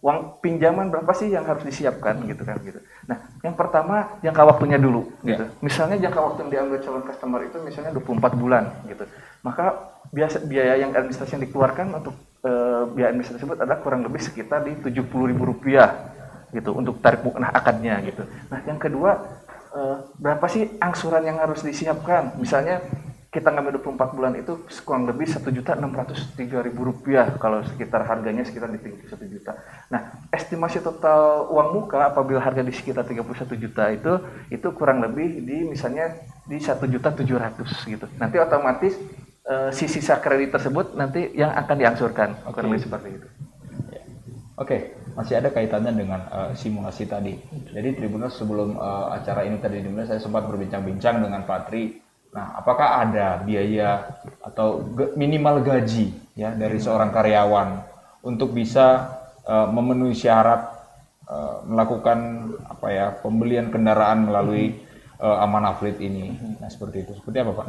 uang 0.00 0.40
pinjaman 0.40 0.88
berapa 0.88 1.12
sih 1.12 1.28
yang 1.28 1.44
harus 1.44 1.60
disiapkan 1.60 2.24
gitu 2.24 2.40
kan 2.40 2.56
gitu. 2.64 2.80
Nah, 3.04 3.20
yang 3.44 3.52
pertama 3.52 4.16
jangka 4.24 4.42
waktunya 4.48 4.80
dulu 4.80 5.12
gitu. 5.20 5.44
Yeah. 5.44 5.60
Misalnya 5.60 6.00
jangka 6.00 6.20
waktu 6.24 6.38
yang 6.44 6.50
diambil 6.50 6.78
calon 6.80 7.04
customer 7.04 7.40
itu 7.44 7.56
misalnya 7.60 7.92
24 7.92 8.40
bulan 8.40 8.64
gitu. 8.88 9.04
Maka 9.44 9.92
biasa 10.08 10.48
biaya 10.48 10.80
yang 10.80 10.96
administrasi 10.96 11.36
yang 11.36 11.44
dikeluarkan 11.44 11.86
untuk 11.92 12.16
e, 12.40 12.52
biaya 12.96 13.12
administrasi 13.12 13.44
tersebut 13.44 13.60
adalah 13.60 13.78
kurang 13.84 14.00
lebih 14.00 14.24
sekitar 14.24 14.64
di 14.64 14.72
70 14.80 15.04
ribu 15.04 15.44
rupiah 15.44 16.16
gitu 16.50 16.74
untuk 16.74 16.98
tarif 16.98 17.22
nah 17.38 17.50
akadnya 17.54 17.98
gitu. 18.02 18.22
Nah, 18.50 18.60
yang 18.66 18.78
kedua 18.78 19.16
e, 19.70 19.80
berapa 20.18 20.46
sih 20.50 20.78
angsuran 20.82 21.22
yang 21.26 21.38
harus 21.38 21.62
disiapkan? 21.62 22.36
Misalnya 22.38 22.82
kita 23.30 23.54
ngambil 23.54 23.78
24 23.78 24.16
bulan 24.18 24.34
itu 24.34 24.66
kurang 24.82 25.06
lebih 25.06 25.30
satu 25.30 25.54
juta 25.54 25.78
enam 25.78 25.94
ratus 25.94 26.34
tiga 26.34 26.58
ribu 26.66 26.82
rupiah 26.82 27.38
kalau 27.38 27.62
sekitar 27.62 28.02
harganya 28.02 28.42
sekitar 28.42 28.66
di 28.74 28.82
tinggi 28.82 29.06
satu 29.06 29.22
juta. 29.22 29.54
Nah, 29.86 30.26
estimasi 30.34 30.82
total 30.82 31.46
uang 31.46 31.68
muka 31.78 32.10
apabila 32.10 32.42
harga 32.42 32.66
di 32.66 32.74
sekitar 32.74 33.06
31 33.06 33.54
juta 33.54 33.84
itu 33.94 34.12
itu 34.50 34.68
kurang 34.74 34.98
lebih 35.06 35.46
di 35.46 35.62
misalnya 35.62 36.10
di 36.42 36.58
satu 36.58 36.90
juta 36.90 37.14
tujuh 37.14 37.38
ratus 37.38 37.70
gitu. 37.86 38.10
Nanti 38.18 38.42
otomatis 38.42 38.98
si 39.74 39.86
sisa 39.90 40.22
kredit 40.22 40.54
tersebut 40.54 40.94
nanti 40.94 41.34
yang 41.34 41.50
akan 41.50 41.76
diangsurkan 41.78 42.28
okay. 42.46 42.52
kurang 42.54 42.70
lebih 42.70 42.84
seperti 42.86 43.08
itu. 43.18 43.28
Oke, 44.60 44.76
okay. 44.76 44.80
Masih 45.20 45.36
ada 45.36 45.52
kaitannya 45.52 45.92
dengan 45.92 46.20
uh, 46.32 46.50
simulasi 46.56 47.04
tadi. 47.04 47.36
Jadi 47.76 48.00
Tribunus 48.00 48.40
sebelum 48.40 48.80
uh, 48.80 49.12
acara 49.12 49.44
ini 49.44 49.60
tadi 49.60 49.84
dimulai 49.84 50.08
saya 50.08 50.18
sempat 50.18 50.48
berbincang-bincang 50.48 51.20
dengan 51.20 51.44
Pak 51.44 51.60
Tri 51.68 52.10
Nah, 52.30 52.62
apakah 52.62 53.02
ada 53.02 53.42
biaya 53.42 54.06
atau 54.38 54.86
minimal 55.18 55.66
gaji 55.66 56.14
ya 56.38 56.54
dari 56.54 56.78
hmm. 56.78 56.86
seorang 56.86 57.10
karyawan 57.10 57.68
untuk 58.22 58.54
bisa 58.54 59.18
uh, 59.50 59.66
memenuhi 59.66 60.14
syarat 60.14 60.70
uh, 61.26 61.66
melakukan 61.66 62.18
apa 62.70 62.86
ya 62.94 63.06
pembelian 63.18 63.74
kendaraan 63.74 64.30
melalui 64.30 64.70
hmm 64.70 64.88
uh, 65.20 65.44
amanah 65.44 65.76
fleet 65.76 66.00
ini. 66.00 66.34
Nah, 66.58 66.66
seperti 66.72 67.04
itu. 67.04 67.12
Seperti 67.14 67.36
apa, 67.44 67.52
Pak? 67.52 67.66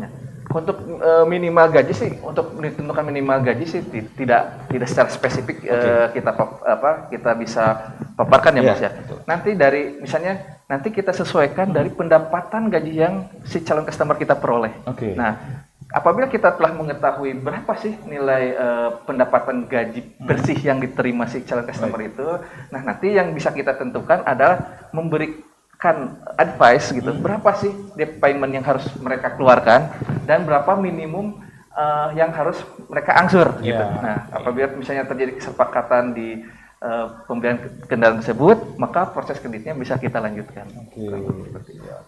Untuk 0.55 0.77
uh, 1.03 1.25
minimal 1.27 1.67
gaji 1.69 1.93
sih, 1.93 2.11
untuk 2.23 2.55
ditentukan 2.57 3.05
minimal 3.05 3.43
gaji 3.43 3.65
sih 3.67 3.81
tidak 4.15 4.71
tidak 4.71 4.87
secara 4.87 5.09
spesifik 5.11 5.67
okay. 5.67 5.75
uh, 5.75 6.07
kita 6.15 6.31
apa 6.63 6.91
kita 7.11 7.31
bisa 7.35 7.93
paparkan 8.15 8.57
ya, 8.57 8.61
yeah, 8.63 8.73
Mas 8.73 8.81
ya. 8.81 8.91
Betul. 8.95 9.17
Nanti 9.27 9.49
dari 9.53 9.81
misalnya 9.99 10.63
nanti 10.71 10.89
kita 10.89 11.11
sesuaikan 11.11 11.75
dari 11.75 11.91
pendapatan 11.91 12.71
gaji 12.71 12.93
yang 12.95 13.27
si 13.43 13.59
calon 13.61 13.83
customer 13.83 14.15
kita 14.15 14.39
peroleh. 14.39 14.71
Okay. 14.87 15.13
Nah, 15.19 15.67
apabila 15.91 16.31
kita 16.31 16.55
telah 16.55 16.71
mengetahui 16.71 17.35
berapa 17.43 17.75
sih 17.75 17.99
nilai 18.07 18.55
uh, 18.55 18.89
pendapatan 19.03 19.67
gaji 19.67 19.99
hmm. 19.99 20.23
bersih 20.23 20.59
yang 20.63 20.79
diterima 20.79 21.27
si 21.27 21.43
calon 21.43 21.67
customer 21.67 21.99
Baik. 21.99 22.15
itu, 22.15 22.27
nah 22.71 22.81
nanti 22.81 23.11
yang 23.11 23.35
bisa 23.35 23.51
kita 23.51 23.75
tentukan 23.75 24.23
adalah 24.23 24.87
memberi 24.95 25.50
kan 25.81 26.21
advice 26.37 26.93
gitu 26.93 27.09
hmm. 27.09 27.25
berapa 27.25 27.49
sih 27.57 27.73
debt 27.97 28.21
payment 28.21 28.53
yang 28.53 28.61
harus 28.61 28.85
mereka 29.01 29.33
keluarkan 29.33 29.89
dan 30.29 30.45
berapa 30.45 30.77
minimum 30.77 31.41
uh, 31.73 32.13
yang 32.13 32.29
harus 32.29 32.61
mereka 32.85 33.17
angsur 33.17 33.49
yeah. 33.59 33.65
gitu. 33.65 33.85
Nah, 34.05 34.17
apabila 34.29 34.67
misalnya 34.77 35.09
terjadi 35.09 35.41
kesepakatan 35.41 36.13
di 36.13 36.45
uh, 36.85 37.25
pembelian 37.25 37.57
kendaraan 37.89 38.21
tersebut, 38.21 38.77
maka 38.77 39.09
proses 39.09 39.41
kreditnya 39.41 39.73
bisa 39.73 39.97
kita 39.97 40.21
lanjutkan. 40.21 40.69
Oke. 40.85 41.01
Okay. 41.01 41.81
Ya. 41.81 41.99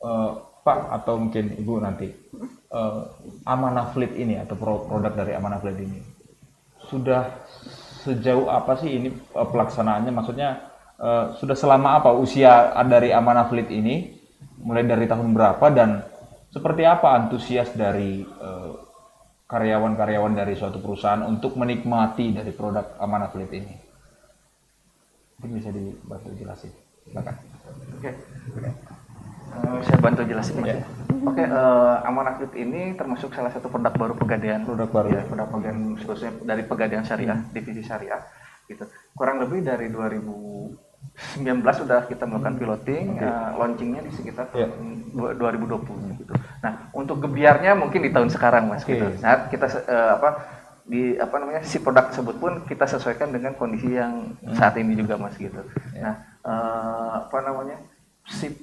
Uh, 0.00 0.46
Pak 0.60 0.92
atau 1.02 1.16
mungkin 1.16 1.56
Ibu 1.56 1.80
nanti 1.80 2.12
uh, 2.70 3.08
Amanah 3.48 3.96
Fleet 3.96 4.12
ini 4.14 4.36
atau 4.36 4.54
produk 4.60 5.10
dari 5.10 5.32
Amanah 5.32 5.56
Fleet 5.58 5.80
ini 5.80 6.00
sudah 6.86 7.48
sejauh 8.04 8.48
apa 8.52 8.76
sih 8.76 8.94
ini 8.94 9.08
uh, 9.34 9.48
pelaksanaannya? 9.48 10.12
Maksudnya 10.12 10.69
uh, 11.00 11.34
sudah 11.40 11.56
selama 11.56 12.04
apa 12.04 12.12
usia 12.14 12.70
dari 12.84 13.10
Amanah 13.10 13.48
Fleet 13.48 13.72
ini? 13.72 14.20
Mulai 14.60 14.84
dari 14.84 15.08
tahun 15.08 15.32
berapa 15.32 15.66
dan 15.72 16.04
seperti 16.52 16.84
apa 16.84 17.16
antusias 17.16 17.72
dari 17.72 18.20
karyawan 18.20 18.68
eh, 18.68 18.74
karyawan-karyawan 19.48 20.36
dari 20.36 20.52
suatu 20.52 20.84
perusahaan 20.84 21.24
untuk 21.24 21.56
menikmati 21.56 22.36
dari 22.36 22.52
produk 22.52 23.00
Amanah 23.00 23.32
Fleet 23.32 23.52
ini? 23.56 23.74
Mungkin 25.40 25.56
bisa 25.56 25.72
dibantu 25.72 26.28
jelasin. 26.36 26.72
Silakan. 27.08 27.34
Oke. 27.96 28.12
Okay. 28.12 28.72
Uh, 29.50 29.80
saya 29.82 29.98
bantu 29.98 30.22
jelasin 30.28 30.60
ya. 30.62 30.84
Oke, 31.24 31.42
okay, 31.42 31.46
uh, 31.48 32.04
Amanah 32.04 32.38
ini 32.54 32.92
termasuk 32.94 33.32
salah 33.32 33.50
satu 33.50 33.72
produk 33.72 33.96
baru 33.96 34.14
pegadaian. 34.14 34.62
Produk 34.68 34.92
baru. 34.92 35.08
Ya, 35.08 35.24
produk 35.24 35.48
pegadaian 35.48 35.96
khususnya 35.96 36.32
dari 36.44 36.62
pegadaian 36.68 37.04
syariah, 37.08 37.40
hmm. 37.40 37.50
divisi 37.56 37.80
syariah. 37.80 38.20
Gitu. 38.68 38.84
Kurang 39.16 39.40
lebih 39.40 39.64
dari 39.64 39.88
2000 39.88 40.89
19 41.36 41.60
sudah 41.84 42.08
kita 42.08 42.24
melakukan 42.24 42.56
piloting, 42.56 43.20
okay. 43.20 43.28
uh, 43.28 43.52
launchingnya 43.60 44.00
di 44.08 44.12
sekitar 44.16 44.48
yeah. 44.56 44.72
tahun 44.72 45.36
2020 45.36 46.20
gitu. 46.24 46.32
Nah, 46.64 46.88
untuk 46.96 47.20
gebiarnya 47.20 47.76
mungkin 47.76 48.00
di 48.08 48.10
tahun 48.10 48.32
sekarang 48.32 48.72
mas. 48.72 48.82
Okay. 48.82 48.96
Gitu. 48.96 49.06
Nah, 49.20 49.52
kita 49.52 49.66
uh, 49.68 50.10
apa 50.16 50.28
di 50.88 51.14
apa 51.20 51.36
namanya 51.38 51.62
si 51.62 51.78
produk 51.78 52.08
tersebut 52.10 52.36
pun 52.40 52.52
kita 52.64 52.88
sesuaikan 52.88 53.30
dengan 53.30 53.54
kondisi 53.54 53.94
yang 53.94 54.32
hmm. 54.40 54.56
saat 54.56 54.74
ini 54.80 54.96
juga 54.96 55.20
mas 55.20 55.36
gitu. 55.36 55.60
Yeah. 55.92 56.02
Nah, 56.08 56.14
uh, 56.40 57.08
apa 57.28 57.36
namanya 57.44 57.76
si 58.24 58.56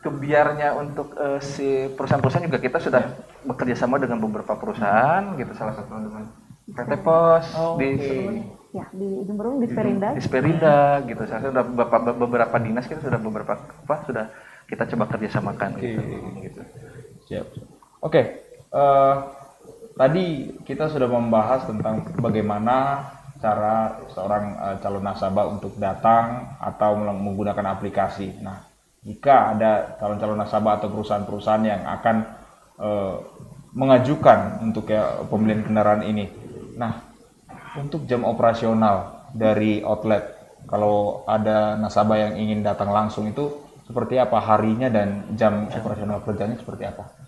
kebiarnya 0.00 0.76
untuk 0.80 1.12
uh, 1.20 1.40
si 1.40 1.92
perusahaan-perusahaan 1.92 2.48
juga 2.48 2.60
kita 2.64 2.80
sudah 2.80 3.02
yeah. 3.04 3.44
bekerja 3.44 3.76
sama 3.76 4.00
dengan 4.00 4.24
beberapa 4.24 4.56
perusahaan 4.56 5.36
gitu 5.36 5.52
salah 5.52 5.76
satu 5.76 6.00
dengan 6.00 6.32
PT 6.64 6.92
Pos 7.04 7.44
oh, 7.60 7.76
di 7.76 7.88
okay 7.92 8.63
Ya, 8.74 8.90
di 8.90 9.06
Ujung 9.06 9.38
Berung 9.38 9.62
di 9.62 9.70
Sperinda. 9.70 10.18
Di 10.18 10.22
Sperinda 10.22 10.98
gitu. 11.06 11.22
Saya 11.30 11.46
sudah 11.46 11.62
beberapa, 11.62 12.10
beberapa 12.10 12.56
dinas 12.58 12.90
kita 12.90 13.06
sudah 13.06 13.22
beberapa 13.22 13.54
apa 13.54 13.96
sudah 14.02 14.26
kita 14.66 14.90
coba 14.90 15.14
kerjasamakan 15.14 15.78
okay. 15.78 15.94
gitu. 15.94 16.02
gitu. 16.42 16.62
Siap. 17.30 17.46
Oke. 17.54 18.10
Okay. 18.10 18.24
Uh, 18.74 18.82
eh, 18.82 19.16
tadi 19.94 20.24
kita 20.66 20.90
sudah 20.90 21.06
membahas 21.06 21.70
tentang 21.70 22.02
bagaimana 22.18 23.06
cara 23.38 24.02
seorang 24.10 24.44
uh, 24.58 24.76
calon 24.82 25.06
nasabah 25.06 25.46
untuk 25.54 25.78
datang 25.78 26.58
atau 26.58 26.98
menggunakan 26.98 27.78
aplikasi. 27.78 28.42
Nah, 28.42 28.58
jika 29.04 29.54
ada 29.54 30.00
calon-calon 30.00 30.40
nasabah 30.40 30.80
atau 30.80 30.88
perusahaan-perusahaan 30.90 31.62
yang 31.62 31.84
akan 31.84 32.16
uh, 32.80 33.22
mengajukan 33.76 34.64
untuk 34.64 34.88
ya 34.88 35.22
pembelian 35.28 35.60
kendaraan 35.60 36.08
ini. 36.08 36.32
Nah, 36.80 37.03
untuk 37.78 38.06
jam 38.06 38.22
operasional 38.22 39.26
dari 39.34 39.82
outlet, 39.82 40.22
kalau 40.70 41.26
ada 41.26 41.74
nasabah 41.74 42.30
yang 42.30 42.32
ingin 42.38 42.60
datang 42.62 42.94
langsung 42.94 43.26
itu 43.26 43.50
seperti 43.84 44.16
apa 44.16 44.40
harinya 44.40 44.88
dan 44.88 45.36
jam 45.36 45.68
operasional 45.68 46.22
kerjanya 46.24 46.56
seperti 46.56 46.88
apa? 46.88 47.23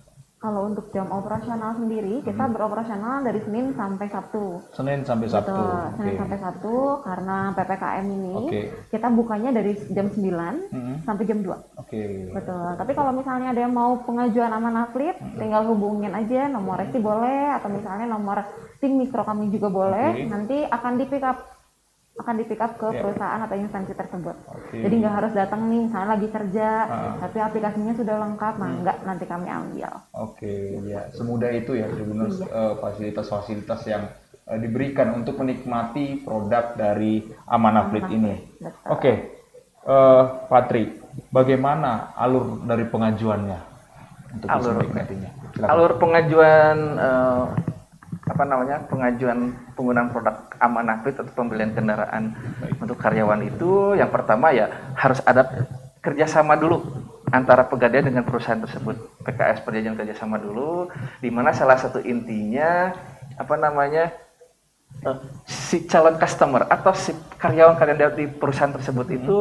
Kalau 0.46 0.62
untuk 0.70 0.94
jam 0.94 1.10
operasional 1.10 1.74
sendiri, 1.74 2.22
kita 2.22 2.46
hmm. 2.46 2.54
beroperasional 2.54 3.26
dari 3.26 3.42
Senin 3.42 3.74
sampai 3.74 4.06
Sabtu. 4.06 4.62
Senin 4.78 5.02
sampai 5.02 5.26
Sabtu. 5.26 5.50
Betul, 5.50 5.82
Senin 5.98 6.06
okay. 6.14 6.20
sampai 6.22 6.38
Sabtu 6.38 6.76
karena 7.02 7.36
PPKM 7.50 8.06
ini 8.06 8.34
okay. 8.46 8.64
kita 8.94 9.10
bukanya 9.10 9.50
dari 9.50 9.74
jam 9.90 10.06
9 10.06 10.70
hmm. 10.70 10.96
sampai 11.02 11.24
jam 11.26 11.42
2. 11.42 11.50
Oke. 11.50 11.66
Okay. 11.82 12.30
Betul. 12.30 12.68
Tapi 12.78 12.92
kalau 12.94 13.10
misalnya 13.10 13.50
ada 13.50 13.60
yang 13.66 13.74
mau 13.74 13.98
pengajuan 14.06 14.54
amanah 14.54 14.86
fleet, 14.94 15.18
hmm. 15.18 15.34
tinggal 15.34 15.66
hubungin 15.66 16.14
aja 16.14 16.46
nomor 16.46 16.78
resi 16.78 17.02
boleh 17.02 17.50
atau 17.50 17.66
misalnya 17.66 18.06
nomor 18.06 18.46
tim 18.78 18.94
mikro 18.94 19.26
kami 19.26 19.50
juga 19.50 19.66
boleh. 19.66 20.14
Okay. 20.14 20.30
Nanti 20.30 20.58
akan 20.62 20.92
di 20.94 21.04
pick 21.10 21.26
up 21.26 21.55
akan 22.16 22.34
di 22.40 22.44
pick 22.48 22.60
up 22.64 22.80
ke 22.80 22.88
yeah. 22.88 23.02
perusahaan 23.04 23.40
atau 23.44 23.56
instansi 23.60 23.92
tersebut. 23.92 24.36
Okay. 24.48 24.80
Jadi 24.88 24.94
nggak 25.04 25.14
harus 25.20 25.32
datang 25.36 25.68
nih, 25.68 25.80
misalnya 25.84 26.08
lagi 26.16 26.28
kerja, 26.32 26.68
uh. 26.88 27.14
tapi 27.20 27.38
aplikasinya 27.44 27.92
sudah 27.92 28.16
lengkap, 28.24 28.54
nah 28.56 28.68
hmm. 28.72 28.80
nggak 28.80 28.96
nanti 29.04 29.24
kami 29.28 29.48
ambil. 29.52 29.92
Oke, 30.16 30.40
okay, 30.40 30.62
ya 30.88 31.00
semudah 31.12 31.50
itu 31.52 31.76
ya, 31.76 31.86
Tribunus 31.92 32.40
iya. 32.40 32.48
uh, 32.48 32.74
fasilitas-fasilitas 32.80 33.80
yang 33.84 34.02
uh, 34.48 34.58
diberikan 34.58 35.12
untuk 35.12 35.36
menikmati 35.36 36.24
produk 36.24 36.72
dari 36.72 37.20
Amanah 37.44 37.92
Fleet 37.92 38.08
ini. 38.08 38.34
Oke, 38.64 38.72
okay. 38.88 39.16
uh, 39.84 40.48
Patri, 40.48 40.96
bagaimana 41.28 42.16
alur 42.16 42.64
dari 42.64 42.88
pengajuannya 42.88 43.60
untuk 44.40 44.48
alur, 44.48 44.74
Alur 45.56 45.92
pengajuan 45.96 46.76
uh, 47.00 47.44
apa 48.26 48.42
namanya 48.42 48.82
pengajuan 48.90 49.54
penggunaan 49.78 50.10
produk 50.10 50.50
amanah 50.58 50.98
fit 51.06 51.14
atau 51.14 51.30
pembelian 51.30 51.70
kendaraan 51.70 52.34
Baik. 52.58 52.82
untuk 52.82 52.98
karyawan 52.98 53.42
itu 53.46 53.94
yang 53.94 54.10
pertama 54.10 54.50
ya 54.50 54.66
harus 54.98 55.22
ada 55.22 55.46
kerjasama 56.02 56.58
dulu 56.58 56.82
antara 57.30 57.66
pegadaian 57.66 58.06
dengan 58.06 58.26
perusahaan 58.26 58.58
tersebut 58.58 58.98
PKS 59.22 59.62
perjanjian 59.62 59.94
kerjasama 59.94 60.42
dulu 60.42 60.90
di 61.22 61.30
mana 61.30 61.54
salah 61.54 61.78
satu 61.78 62.02
intinya 62.02 62.90
apa 63.38 63.54
namanya 63.58 64.10
uh, 65.06 65.18
si 65.46 65.86
calon 65.86 66.18
customer 66.18 66.66
atau 66.66 66.94
si 66.98 67.14
karyawan-karyawan 67.38 68.14
di 68.18 68.26
perusahaan 68.26 68.74
tersebut 68.74 69.06
hmm. 69.06 69.18
itu 69.22 69.36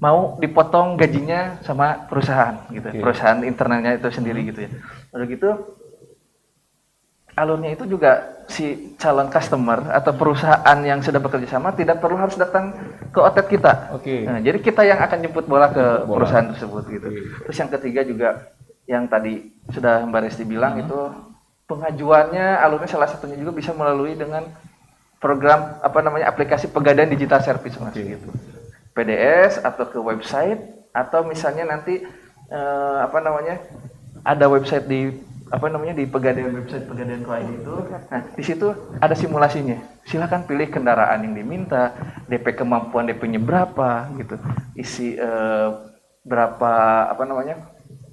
mau 0.00 0.36
dipotong 0.36 1.00
gajinya 1.00 1.56
sama 1.64 2.04
perusahaan 2.04 2.68
gitu 2.68 2.84
okay. 2.84 3.00
perusahaan 3.00 3.40
internalnya 3.40 3.96
itu 3.96 4.08
sendiri 4.12 4.44
hmm. 4.44 4.48
gitu 4.52 4.60
ya 4.68 4.70
udah 5.16 5.26
gitu 5.28 5.50
alurnya 7.34 7.74
itu 7.74 7.84
juga 7.90 8.42
si 8.46 8.94
calon 9.00 9.26
customer 9.26 9.90
atau 9.90 10.14
perusahaan 10.14 10.78
yang 10.86 11.02
sudah 11.02 11.18
bekerja 11.18 11.58
sama 11.58 11.74
tidak 11.74 11.98
perlu 11.98 12.14
harus 12.14 12.38
datang 12.38 12.70
ke 13.10 13.18
outlet 13.18 13.48
kita. 13.50 13.90
Oke. 13.94 14.06
Okay. 14.06 14.20
Nah, 14.22 14.38
jadi 14.38 14.58
kita 14.62 14.82
yang 14.86 15.00
akan 15.02 15.18
jemput 15.18 15.46
bola 15.50 15.72
ke 15.74 16.06
bola. 16.06 16.22
perusahaan 16.22 16.46
tersebut 16.54 16.84
gitu. 16.92 17.08
Okay. 17.10 17.24
Terus 17.48 17.56
yang 17.58 17.70
ketiga 17.74 18.00
juga 18.06 18.28
yang 18.84 19.04
tadi 19.10 19.50
sudah 19.72 20.04
Mbak 20.06 20.20
Resti 20.28 20.44
bilang 20.46 20.78
hmm. 20.78 20.82
itu 20.86 21.00
pengajuannya 21.64 22.60
alurnya 22.60 22.90
salah 22.90 23.08
satunya 23.08 23.40
juga 23.40 23.56
bisa 23.56 23.72
melalui 23.72 24.14
dengan 24.14 24.44
program 25.18 25.80
apa 25.80 26.04
namanya 26.04 26.28
aplikasi 26.28 26.68
pegadaian 26.68 27.08
digital 27.08 27.40
service 27.40 27.80
mas 27.80 27.96
okay. 27.96 28.14
gitu. 28.14 28.28
PDS 28.94 29.64
atau 29.64 29.90
ke 29.90 29.98
website 29.98 30.60
atau 30.94 31.26
misalnya 31.26 31.66
nanti 31.66 32.04
eh, 32.52 32.96
apa 33.02 33.18
namanya 33.18 33.58
ada 34.22 34.46
website 34.46 34.86
di 34.86 35.10
apa 35.52 35.66
namanya 35.68 35.94
di 35.96 36.08
pegadaian 36.08 36.52
website 36.56 36.88
pegadaian 36.88 37.24
ID 37.24 37.50
itu. 37.60 37.74
Nah, 38.08 38.22
di 38.32 38.42
situ 38.44 38.68
ada 39.00 39.12
simulasinya. 39.12 39.76
Silakan 40.04 40.48
pilih 40.48 40.68
kendaraan 40.72 41.24
yang 41.24 41.34
diminta, 41.36 41.92
DP 42.28 42.56
kemampuan 42.56 43.08
DP-nya 43.08 43.40
berapa 43.40 44.08
gitu. 44.16 44.36
Isi 44.76 45.16
eh, 45.16 45.68
berapa 46.24 46.72
apa 47.12 47.22
namanya? 47.28 47.56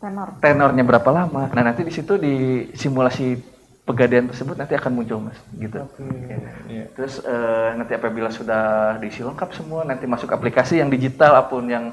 tenor. 0.02 0.42
Tenornya 0.42 0.84
berapa 0.84 1.10
lama. 1.14 1.48
Nah, 1.54 1.64
nanti 1.64 1.86
di 1.86 1.94
situ 1.94 2.18
di 2.18 2.68
simulasi 2.74 3.38
pegadaian 3.82 4.30
tersebut 4.30 4.56
nanti 4.56 4.78
akan 4.78 4.92
muncul 4.94 5.20
mas 5.20 5.38
gitu 5.58 5.82
okay. 5.82 6.38
yeah. 6.70 6.88
terus 6.94 7.18
uh, 7.26 7.74
nanti 7.74 7.98
apabila 7.98 8.30
sudah 8.30 8.96
diisi 9.02 9.26
lengkap 9.26 9.50
semua 9.58 9.82
nanti 9.82 10.06
masuk 10.06 10.30
aplikasi 10.30 10.80
yang 10.80 10.88
digital 10.88 11.34
apa 11.34 11.50
pun 11.50 11.66
yang 11.66 11.92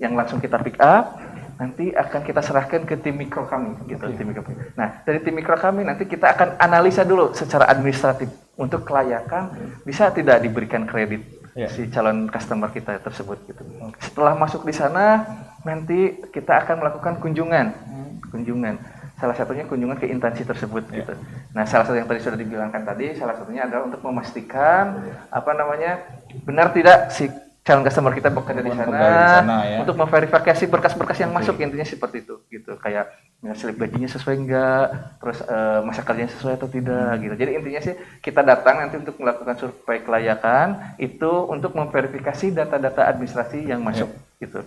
yang 0.00 0.16
langsung 0.16 0.40
kita 0.40 0.56
pick 0.64 0.80
up 0.80 1.20
nanti 1.56 1.88
akan 1.92 2.20
kita 2.20 2.40
serahkan 2.44 2.84
ke 2.84 3.00
tim 3.00 3.16
mikro 3.16 3.48
kami 3.48 3.72
gitu 3.88 4.04
okay. 4.04 4.16
tim 4.16 4.28
mikro. 4.28 4.44
Nah, 4.76 5.00
dari 5.08 5.24
tim 5.24 5.32
mikro 5.32 5.56
kami 5.56 5.88
nanti 5.88 6.04
kita 6.04 6.36
akan 6.36 6.60
analisa 6.60 7.00
dulu 7.00 7.32
secara 7.32 7.64
administratif 7.72 8.28
untuk 8.60 8.84
kelayakan 8.84 9.52
bisa 9.84 10.12
tidak 10.12 10.44
diberikan 10.44 10.84
kredit 10.84 11.24
yeah. 11.56 11.72
si 11.72 11.88
calon 11.88 12.28
customer 12.28 12.68
kita 12.68 13.00
tersebut 13.00 13.40
gitu. 13.48 13.64
Setelah 14.04 14.36
masuk 14.36 14.68
di 14.68 14.76
sana 14.76 15.24
nanti 15.64 16.20
kita 16.28 16.60
akan 16.64 16.84
melakukan 16.84 17.14
kunjungan. 17.24 17.66
Hmm. 17.72 18.10
Kunjungan. 18.28 18.76
Salah 19.16 19.32
satunya 19.32 19.64
kunjungan 19.64 19.96
ke 19.96 20.12
instansi 20.12 20.44
tersebut 20.44 20.84
yeah. 20.92 21.08
gitu. 21.08 21.12
Nah, 21.56 21.64
salah 21.64 21.88
satu 21.88 21.96
yang 21.96 22.04
tadi 22.04 22.20
sudah 22.20 22.36
dibilangkan 22.36 22.84
tadi 22.84 23.16
salah 23.16 23.32
satunya 23.32 23.64
adalah 23.64 23.88
untuk 23.88 24.04
memastikan 24.04 25.08
apa 25.32 25.50
namanya 25.56 26.04
benar 26.44 26.76
tidak 26.76 27.08
si 27.16 27.32
calon 27.66 27.82
customer 27.82 28.14
kita 28.14 28.30
bekerja 28.30 28.62
di 28.62 28.70
sana, 28.70 28.94
di 28.94 29.26
sana 29.42 29.56
ya. 29.66 29.76
untuk 29.82 29.98
memverifikasi 29.98 30.64
berkas-berkas 30.70 31.18
yang 31.18 31.34
okay. 31.34 31.38
masuk 31.42 31.54
intinya 31.58 31.82
seperti 31.82 32.22
itu 32.22 32.38
gitu 32.46 32.78
kayak 32.78 33.10
ya, 33.42 33.52
slip 33.58 33.74
gajinya 33.74 34.06
sesuai 34.06 34.36
enggak 34.38 34.86
terus 35.18 35.42
uh, 35.42 35.82
masa 35.82 36.06
kerjanya 36.06 36.30
sesuai 36.30 36.62
atau 36.62 36.70
tidak 36.70 37.18
hmm. 37.18 37.22
gitu 37.26 37.34
jadi 37.34 37.50
intinya 37.58 37.80
sih 37.82 37.94
kita 38.22 38.46
datang 38.46 38.86
nanti 38.86 39.02
untuk 39.02 39.18
melakukan 39.18 39.58
survei 39.58 39.98
kelayakan 39.98 40.94
itu 41.02 41.32
untuk 41.50 41.74
memverifikasi 41.74 42.54
data-data 42.54 43.02
administrasi 43.10 43.66
yang 43.66 43.82
masuk 43.82 44.14
yeah. 44.14 44.46
gitu 44.46 44.60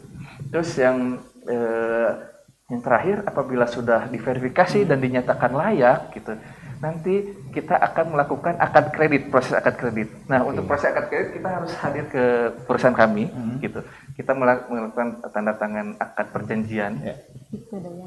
terus 0.52 0.70
yang 0.76 1.24
uh, 1.48 2.12
yang 2.68 2.84
terakhir 2.84 3.24
apabila 3.24 3.64
sudah 3.64 4.12
diverifikasi 4.12 4.84
dan 4.84 5.00
dinyatakan 5.00 5.56
layak 5.56 6.12
gitu 6.20 6.36
nanti 6.80 7.36
kita 7.52 7.76
akan 7.76 8.16
melakukan 8.16 8.56
akad 8.56 8.96
kredit, 8.96 9.28
proses 9.28 9.52
akad 9.52 9.76
kredit. 9.76 10.08
Nah, 10.32 10.44
okay. 10.44 10.50
untuk 10.56 10.64
proses 10.64 10.88
akad 10.92 11.12
kredit 11.12 11.30
kita 11.36 11.50
harus 11.52 11.72
hadir 11.76 12.06
ke 12.08 12.24
perusahaan 12.64 12.96
kami, 12.96 13.28
hmm. 13.28 13.56
gitu. 13.60 13.80
Kita 14.16 14.32
melakukan 14.36 15.24
tanda 15.32 15.56
tangan 15.60 16.00
akad 16.00 16.28
perjanjian 16.32 17.04
yeah. 17.04 17.20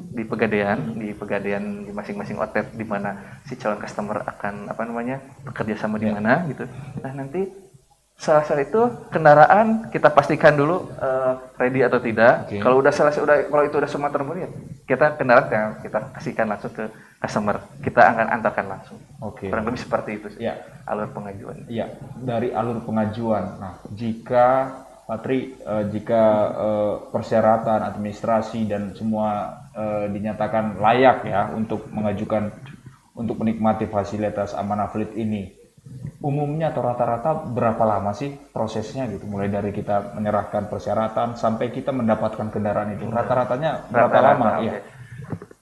di 0.09 0.23
pegadaian, 0.25 0.77
di 0.97 1.09
pegadaian 1.13 1.63
di 1.85 1.91
masing-masing 1.93 2.37
outlet 2.41 2.69
di 2.73 2.85
mana 2.85 3.41
si 3.45 3.53
calon 3.57 3.81
customer 3.81 4.25
akan 4.25 4.69
apa 4.69 4.81
namanya 4.85 5.21
bekerja 5.45 5.77
sama 5.77 6.01
di 6.01 6.09
ya. 6.09 6.17
mana, 6.17 6.43
yeah. 6.43 6.49
gitu. 6.49 6.65
Nah, 7.01 7.13
nanti 7.13 7.41
salah 8.13 8.45
satu 8.45 8.61
itu 8.61 8.81
kendaraan 9.09 9.89
kita 9.89 10.13
pastikan 10.13 10.53
dulu 10.53 10.89
uh, 11.01 11.33
ready 11.57 11.81
atau 11.81 11.97
tidak. 12.01 12.49
Okay. 12.49 12.61
Kalau 12.61 12.81
udah 12.81 12.93
selesai, 12.93 13.21
udah 13.21 13.37
kalau 13.49 13.63
itu 13.65 13.75
udah 13.77 13.89
semua 13.89 14.09
terpenuhi, 14.13 14.49
kita 14.85 15.17
kendaraan 15.17 15.81
kita 15.81 16.13
kasihkan 16.13 16.45
langsung 16.49 16.73
ke 16.73 16.89
customer 17.23 17.55
kita 17.79 18.03
akan 18.03 18.27
antarkan 18.35 18.65
langsung. 18.67 18.99
Oke. 19.23 19.47
Okay. 19.47 19.49
Kurang 19.55 19.71
lebih 19.71 19.79
seperti 19.79 20.09
itu 20.19 20.27
sih. 20.35 20.43
Ya. 20.43 20.59
Alur 20.83 21.07
pengajuan. 21.15 21.63
Iya. 21.71 21.95
Dari 22.19 22.51
alur 22.51 22.83
pengajuan. 22.83 23.63
Nah, 23.63 23.79
jika 23.95 24.47
Patri, 25.07 25.55
uh, 25.63 25.87
jika 25.87 26.23
uh, 26.51 26.93
persyaratan 27.11 27.79
administrasi 27.95 28.67
dan 28.67 28.91
semua 28.91 29.55
uh, 29.71 30.07
dinyatakan 30.11 30.79
layak 30.79 31.27
ya 31.27 31.51
untuk 31.55 31.87
mengajukan 31.91 32.51
untuk 33.15 33.39
menikmati 33.39 33.87
fasilitas 33.87 34.55
amanah 34.55 34.87
fleet 34.91 35.11
ini, 35.15 35.51
umumnya 36.23 36.71
atau 36.71 36.87
rata-rata 36.87 37.35
berapa 37.51 37.83
lama 37.83 38.15
sih 38.15 38.31
prosesnya 38.51 39.07
gitu? 39.11 39.27
Mulai 39.27 39.51
dari 39.51 39.75
kita 39.75 40.15
menyerahkan 40.15 40.71
persyaratan 40.71 41.35
sampai 41.35 41.71
kita 41.71 41.91
mendapatkan 41.91 42.47
kendaraan 42.47 42.95
itu, 42.95 43.07
rata-ratanya 43.11 43.91
berapa 43.91 44.07
rata 44.07 44.19
-rata, 44.19 44.27
lama? 44.39 44.49
Okay. 44.59 44.67
Ya 44.67 44.92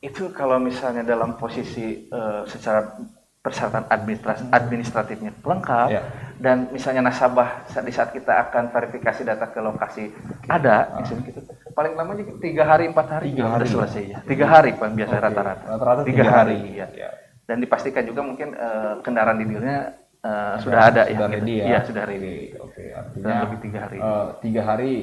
itu 0.02 0.34
kalau 0.34 0.58
misalnya 0.58 1.06
dalam 1.06 1.38
posisi 1.38 2.10
uh, 2.10 2.42
secara 2.50 2.98
persyaratan 3.42 3.90
administratif, 3.90 4.46
hmm. 4.46 4.54
administratifnya 4.54 5.32
lengkap 5.42 5.88
yeah. 5.90 6.06
dan 6.38 6.70
misalnya 6.70 7.10
nasabah 7.10 7.66
saat 7.70 7.86
di 7.86 7.94
saat 7.94 8.14
kita 8.14 8.50
akan 8.50 8.70
verifikasi 8.70 9.26
data 9.26 9.50
ke 9.50 9.58
lokasi 9.62 10.14
okay. 10.14 10.50
ada 10.50 10.94
uh. 10.94 11.02
misalnya 11.02 11.22
gitu 11.26 11.42
paling 11.74 11.94
lama 11.98 12.14
juga 12.22 12.38
tiga 12.38 12.64
hari 12.70 12.86
empat 12.94 13.08
hari 13.18 13.34
tiga 13.34 13.50
hari 13.50 13.66
selesai 13.66 14.04
ya 14.06 14.20
tiga 14.30 14.46
hari 14.46 14.78
paling 14.78 14.94
biasa 14.94 15.16
rata-rata 15.18 15.66
okay. 15.74 16.06
tiga, 16.06 16.22
tiga 16.22 16.24
hari, 16.30 16.58
hari 16.62 16.80
ya. 16.82 16.88
Yeah. 16.94 17.14
dan 17.50 17.58
dipastikan 17.62 18.04
juga 18.06 18.22
mungkin 18.22 18.54
uh, 18.54 19.02
kendaraan 19.02 19.38
di 19.42 19.46
dealnya 19.50 19.80
uh, 20.22 20.56
sudah 20.62 20.82
ada 20.94 21.02
sudah 21.10 21.26
ya 21.30 21.34
ready 21.34 21.54
gitu. 21.58 21.66
ya, 21.66 21.66
ya 21.66 21.80
sudah 21.82 22.04
ready 22.06 22.38
oke 22.62 22.74
okay. 22.78 22.88
artinya 22.94 23.36
lebih 23.50 23.60
tiga 23.66 23.80
hari 23.90 23.98
uh, 23.98 24.28
tiga 24.38 24.62
hari 24.66 24.94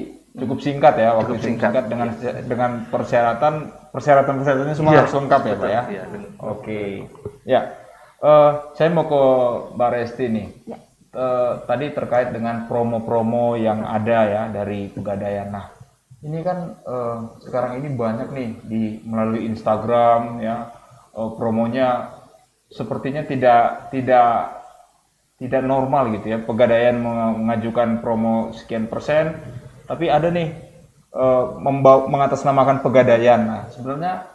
cukup 0.41 0.59
singkat 0.63 0.95
ya 0.95 1.13
waktu 1.15 1.37
cukup 1.37 1.43
singkat, 1.43 1.71
singkat 1.71 1.85
dengan 1.91 2.07
ya. 2.19 2.31
dengan 2.43 2.71
persyaratan 2.87 3.53
persyaratan 3.91 4.33
persyaratannya 4.39 4.75
semua 4.77 4.93
ya, 4.95 4.99
harus 5.03 5.15
lengkap 5.15 5.41
ya 5.43 5.55
pak 5.55 5.69
ya. 5.69 5.81
ya 5.87 6.03
Oke 6.39 6.81
ya 7.43 7.61
uh, 8.23 8.51
saya 8.75 8.89
mau 8.91 9.07
ke 9.07 9.23
Mbak 9.75 9.89
Resti 9.95 10.25
nih. 10.27 10.47
Ya. 10.67 10.77
Uh, 11.09 11.65
tadi 11.65 11.89
terkait 11.89 12.29
dengan 12.29 12.69
promo-promo 12.69 13.57
yang 13.57 13.81
ada 13.81 14.29
ya 14.29 14.43
dari 14.53 14.93
pegadaian. 14.93 15.49
Nah 15.49 15.73
ini 16.21 16.45
kan 16.45 16.77
uh, 16.85 17.39
sekarang 17.41 17.81
ini 17.81 17.97
banyak 17.97 18.29
nih 18.29 18.49
di 18.61 18.83
melalui 19.07 19.49
Instagram 19.49 20.37
ya 20.37 20.69
uh, 21.17 21.33
promonya 21.33 22.13
sepertinya 22.69 23.25
tidak 23.25 23.89
tidak 23.89 24.61
tidak 25.41 25.63
normal 25.63 26.13
gitu 26.13 26.35
ya 26.35 26.37
pegadaian 26.43 26.99
mengajukan 27.01 28.03
promo 28.03 28.51
sekian 28.53 28.85
persen 28.91 29.39
tapi 29.89 30.05
ada 30.05 30.29
nih 30.29 30.53
uh, 31.17 31.57
mengatasnamakan 32.05 32.85
pegadaian 32.85 33.41
nah 33.41 33.61
sebenarnya 33.73 34.29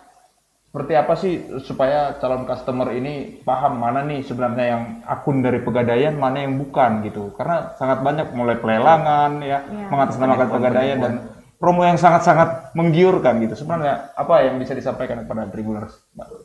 seperti 0.75 0.93
apa 0.99 1.15
sih 1.15 1.35
supaya 1.63 2.19
calon 2.19 2.51
customer 2.51 2.91
ini 2.91 3.39
paham 3.47 3.79
mana 3.79 4.03
nih 4.03 4.27
sebenarnya 4.27 4.67
yang 4.67 4.83
akun 5.07 5.39
dari 5.39 5.63
pegadaian 5.63 6.19
mana 6.19 6.43
yang 6.43 6.59
bukan 6.59 7.07
gitu 7.07 7.31
karena 7.39 7.79
sangat 7.79 8.03
banyak 8.03 8.35
mulai 8.35 8.59
pelelangan 8.59 9.39
ya, 9.39 9.63
ya 9.63 9.87
mengatasnamakan 9.87 10.49
pegadaian 10.51 10.99
dan 10.99 11.15
promo 11.65 11.81
yang 11.81 11.97
sangat-sangat 11.97 12.77
menggiurkan 12.77 13.41
gitu. 13.41 13.65
Sebenarnya 13.65 14.13
apa 14.13 14.45
yang 14.45 14.61
bisa 14.61 14.77
disampaikan 14.77 15.25
kepada 15.25 15.49
Tribuners? 15.49 15.97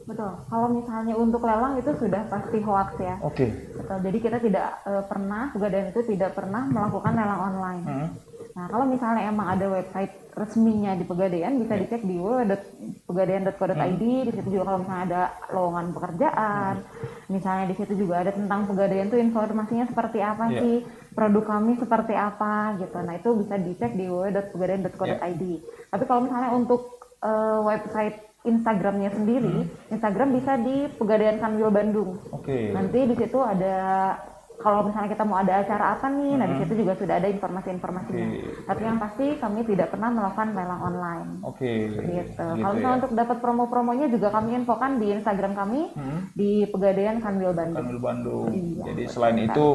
Betul. 0.08 0.32
Kalau 0.48 0.68
misalnya 0.72 1.14
untuk 1.20 1.44
lelang 1.44 1.76
itu 1.76 1.92
sudah 2.00 2.24
pasti 2.32 2.64
hoax 2.64 2.90
ya. 3.04 3.20
Oke. 3.20 3.36
Okay. 3.36 3.50
Betul. 3.76 3.98
Jadi 4.06 4.18
kita 4.24 4.38
tidak 4.40 4.68
e, 4.88 4.92
pernah 5.12 5.52
pegadaian 5.52 5.92
itu 5.92 6.02
tidak 6.08 6.32
pernah 6.40 6.64
melakukan 6.72 7.14
lelang 7.20 7.42
online. 7.52 7.84
Hmm. 7.84 8.08
Nah, 8.56 8.66
kalau 8.72 8.86
misalnya 8.88 9.30
emang 9.30 9.48
ada 9.56 9.66
website 9.68 10.14
resminya 10.36 10.96
di 10.96 11.04
Pegadaian 11.04 11.60
bisa 11.60 11.76
yeah. 11.76 11.82
dicek 11.84 12.02
di 12.08 12.16
www.pegadaian.co.id. 12.16 14.04
Hmm. 14.04 14.26
Di 14.28 14.32
situ 14.32 14.50
juga 14.56 14.64
kalau 14.72 14.80
misalnya 14.84 15.04
ada 15.06 15.22
lowongan 15.52 15.86
pekerjaan, 15.92 16.74
hmm. 16.80 17.28
misalnya 17.32 17.66
di 17.68 17.76
situ 17.76 17.94
juga 18.00 18.16
ada 18.24 18.32
tentang 18.32 18.62
Pegadaian 18.70 19.12
tuh 19.12 19.20
informasinya 19.20 19.86
seperti 19.88 20.20
apa 20.24 20.46
yeah. 20.50 20.62
sih, 20.64 20.76
produk 21.12 21.44
kami 21.44 21.76
seperti 21.76 22.14
apa 22.16 22.80
gitu. 22.80 22.98
Nah, 23.04 23.14
itu 23.20 23.30
bisa 23.36 23.56
dicek 23.60 23.92
di 23.94 24.06
www.pegadaian.co.id. 24.08 25.44
Yeah. 25.44 25.60
Tapi 25.92 26.04
kalau 26.08 26.22
misalnya 26.26 26.50
untuk 26.56 26.82
uh, 27.20 27.60
website 27.68 28.30
Instagramnya 28.48 29.12
sendiri, 29.12 29.68
hmm. 29.68 29.92
Instagram 29.92 30.30
bisa 30.32 30.56
di 30.56 30.88
Pegadaian 30.96 31.44
Kanwil 31.44 31.72
Bandung. 31.76 32.24
Oke. 32.32 32.48
Okay. 32.48 32.64
Nanti 32.72 33.00
di 33.04 33.16
situ 33.20 33.40
ada 33.44 34.16
kalau 34.60 34.84
misalnya 34.84 35.10
kita 35.16 35.24
mau 35.24 35.40
ada 35.40 35.64
acara 35.64 35.96
apa 35.96 36.12
nih, 36.12 36.36
hmm. 36.36 36.40
nah 36.44 36.48
di 36.52 36.56
situ 36.60 36.74
juga 36.84 36.94
sudah 37.00 37.16
ada 37.16 37.32
informasi-informasinya. 37.32 38.28
Okay. 38.28 38.68
Tapi 38.68 38.82
yang 38.84 39.00
pasti 39.00 39.26
kami 39.40 39.60
tidak 39.64 39.88
pernah 39.96 40.10
melakukan 40.12 40.52
lelang 40.52 40.82
online. 40.84 41.30
Oke. 41.48 41.64
Okay. 41.64 41.78
Gitu. 41.96 42.00
gitu. 42.12 42.48
Kalau 42.60 42.74
misalnya 42.76 42.96
ya. 42.96 43.00
untuk 43.00 43.14
dapat 43.16 43.38
promo-promonya 43.40 44.08
juga 44.12 44.28
kami 44.36 44.50
infokan 44.60 44.92
di 45.00 45.08
Instagram 45.16 45.54
kami 45.56 45.82
hmm. 45.96 46.20
di 46.36 46.52
Pegadaian 46.68 47.24
Kanwil 47.24 47.56
Bandung. 47.56 47.80
Kanwil 47.80 48.02
Bandung. 48.04 48.48
Iya, 48.52 48.84
Jadi 48.92 49.04
selain 49.08 49.38
itu 49.48 49.66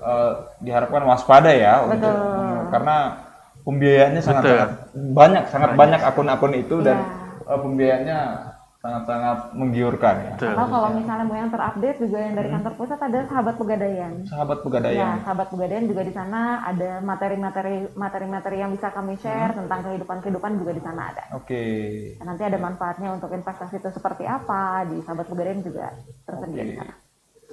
uh, 0.00 0.32
diharapkan 0.64 1.02
waspada 1.04 1.52
ya 1.52 1.84
betul. 1.84 1.92
untuk 1.92 2.16
karena 2.72 2.96
pembiayaannya 3.68 4.22
sangat, 4.24 4.44
sangat 4.48 4.70
banyak, 5.12 5.44
sangat 5.52 5.70
banyak 5.76 6.00
akun-akun 6.00 6.54
itu 6.56 6.76
yeah. 6.80 6.86
dan 6.88 6.96
uh, 7.46 7.58
pembiayaannya 7.60 8.20
sangat-sangat 8.82 9.54
menggiurkan 9.54 10.14
ya. 10.26 10.32
Atau 10.34 10.66
kalau 10.66 10.90
misalnya 10.90 11.22
mau 11.22 11.38
yang 11.38 11.54
terupdate 11.54 12.02
juga 12.02 12.18
yang 12.18 12.34
dari 12.34 12.50
hmm. 12.50 12.56
kantor 12.58 12.72
pusat 12.74 12.98
ada 12.98 13.18
sahabat 13.30 13.54
pegadaian. 13.54 14.12
Sahabat 14.26 14.58
pegadaian. 14.66 14.98
Ya, 14.98 15.10
sahabat 15.22 15.46
pegadaian 15.54 15.86
juga 15.86 16.02
di 16.02 16.10
sana 16.10 16.66
ada 16.66 16.98
materi-materi 16.98 17.94
materi-materi 17.94 18.58
yang 18.58 18.74
bisa 18.74 18.90
kami 18.90 19.14
share 19.22 19.54
hmm. 19.54 19.58
tentang 19.64 19.86
kehidupan-kehidupan 19.86 20.52
juga 20.58 20.72
di 20.74 20.82
sana 20.82 21.14
ada. 21.14 21.22
Oke. 21.38 21.46
Okay. 21.46 22.26
Nanti 22.26 22.42
ada 22.42 22.58
manfaatnya 22.58 23.14
untuk 23.14 23.30
investasi 23.30 23.78
itu 23.78 23.88
seperti 23.94 24.26
apa 24.26 24.82
di 24.90 24.98
sahabat 25.06 25.30
pegadaian 25.30 25.62
juga 25.62 25.94
tersedia 26.26 26.58
okay. 26.58 26.66
di 26.66 26.74
sana. 26.82 26.94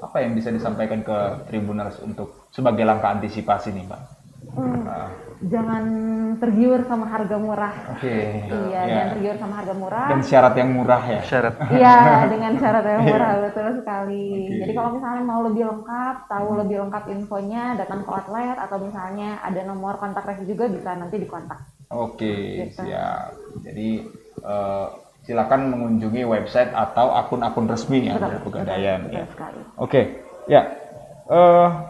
Apa 0.02 0.18
yang 0.26 0.34
bisa 0.34 0.50
disampaikan 0.50 1.06
ke 1.06 1.18
Tribuners 1.46 2.02
untuk 2.02 2.50
sebagai 2.50 2.82
langkah 2.90 3.14
antisipasi 3.14 3.70
nih, 3.70 3.86
Mbak? 3.86 4.19
Hmm. 4.60 4.84
Nah 4.84 5.30
jangan 5.48 5.86
tergiur 6.36 6.84
sama 6.84 7.08
harga 7.08 7.38
murah. 7.40 7.72
Oke. 7.96 8.04
Okay. 8.04 8.24
Iya, 8.52 8.68
yeah. 8.76 8.84
jangan 8.92 9.10
tergiur 9.16 9.36
sama 9.40 9.54
harga 9.56 9.74
murah. 9.74 10.08
Dan 10.12 10.22
syarat 10.28 10.54
yang 10.60 10.70
murah 10.76 11.04
ya. 11.08 11.22
Syarat. 11.24 11.56
Iya, 11.72 11.98
dengan 12.28 12.54
syarat 12.60 12.84
yang 12.84 13.04
murah 13.08 13.32
betul 13.48 13.68
sekali. 13.80 14.28
Okay. 14.28 14.58
Jadi 14.60 14.72
kalau 14.76 14.90
misalnya 15.00 15.24
mau 15.24 15.42
lebih 15.48 15.64
lengkap, 15.64 16.16
tahu 16.28 16.48
lebih 16.60 16.78
lengkap 16.84 17.04
infonya, 17.16 17.64
datang 17.80 18.00
ke 18.04 18.10
outlet 18.12 18.58
atau 18.60 18.78
misalnya 18.84 19.30
ada 19.40 19.62
nomor 19.64 19.96
kontak 19.96 20.28
resi 20.28 20.44
juga 20.44 20.68
bisa 20.68 20.92
nanti 21.00 21.16
dikontak. 21.16 21.60
Oke, 21.90 22.22
okay, 22.22 22.42
gitu. 22.70 22.86
siap. 22.86 23.34
Jadi 23.64 23.90
uh, 24.44 24.88
silakan 25.24 25.74
mengunjungi 25.74 26.22
website 26.28 26.70
atau 26.76 27.16
akun-akun 27.16 27.66
resmi 27.66 28.12
ya 28.12 28.20
dari 28.20 28.38
Pegadaian. 28.44 29.08
ya. 29.08 29.24
Oke, 29.24 29.56
okay. 29.80 30.04
ya. 30.52 30.62
Uh, 31.30 31.89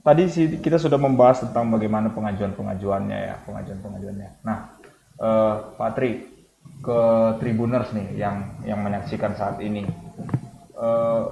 tadi 0.00 0.22
sih 0.32 0.58
kita 0.60 0.80
sudah 0.80 0.96
membahas 0.96 1.44
tentang 1.44 1.68
bagaimana 1.68 2.08
pengajuan-pengajuannya 2.12 3.18
ya, 3.18 3.34
pengajuan-pengajuannya. 3.44 4.30
Nah, 4.44 4.58
eh, 5.20 5.54
Pak 5.76 5.90
Tri, 5.96 6.10
ke 6.80 7.00
Tribuners 7.40 7.92
nih 7.92 8.16
yang 8.16 8.36
yang 8.64 8.80
menyaksikan 8.80 9.36
saat 9.36 9.60
ini, 9.60 9.84
eh, 10.76 11.22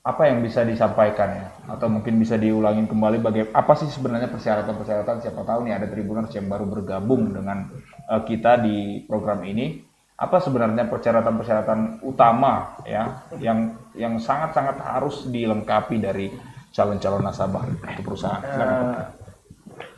apa 0.00 0.22
yang 0.24 0.40
bisa 0.40 0.64
disampaikan 0.64 1.28
ya, 1.36 1.46
atau 1.68 1.92
mungkin 1.92 2.16
bisa 2.16 2.40
diulangin 2.40 2.88
kembali 2.88 3.20
bagaimana 3.20 3.52
apa 3.52 3.72
sih 3.76 3.92
sebenarnya 3.92 4.32
persyaratan-persyaratan? 4.32 5.20
Siapa 5.20 5.44
tahu 5.44 5.68
nih 5.68 5.76
ada 5.76 5.86
Tribuners 5.92 6.32
yang 6.32 6.48
baru 6.48 6.64
bergabung 6.64 7.36
dengan 7.36 7.68
eh, 8.08 8.22
kita 8.24 8.64
di 8.64 9.04
program 9.04 9.44
ini. 9.44 9.84
Apa 10.18 10.42
sebenarnya 10.42 10.90
persyaratan-persyaratan 10.90 12.02
utama 12.02 12.74
ya 12.82 13.22
yang 13.38 13.78
yang 13.94 14.18
sangat-sangat 14.18 14.82
harus 14.82 15.30
dilengkapi 15.30 16.02
dari 16.02 16.26
calon-calon 16.72 17.22
nasabah 17.24 17.62
untuk 17.66 18.04
perusahaan? 18.04 18.42
Uh, 18.44 19.00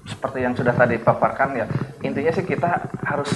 seperti 0.09 0.39
yang 0.43 0.55
sudah 0.57 0.75
tadi 0.75 0.97
paparkan 0.97 1.55
ya, 1.55 1.67
intinya 2.01 2.33
sih 2.33 2.45
kita 2.45 2.89
harus 3.05 3.31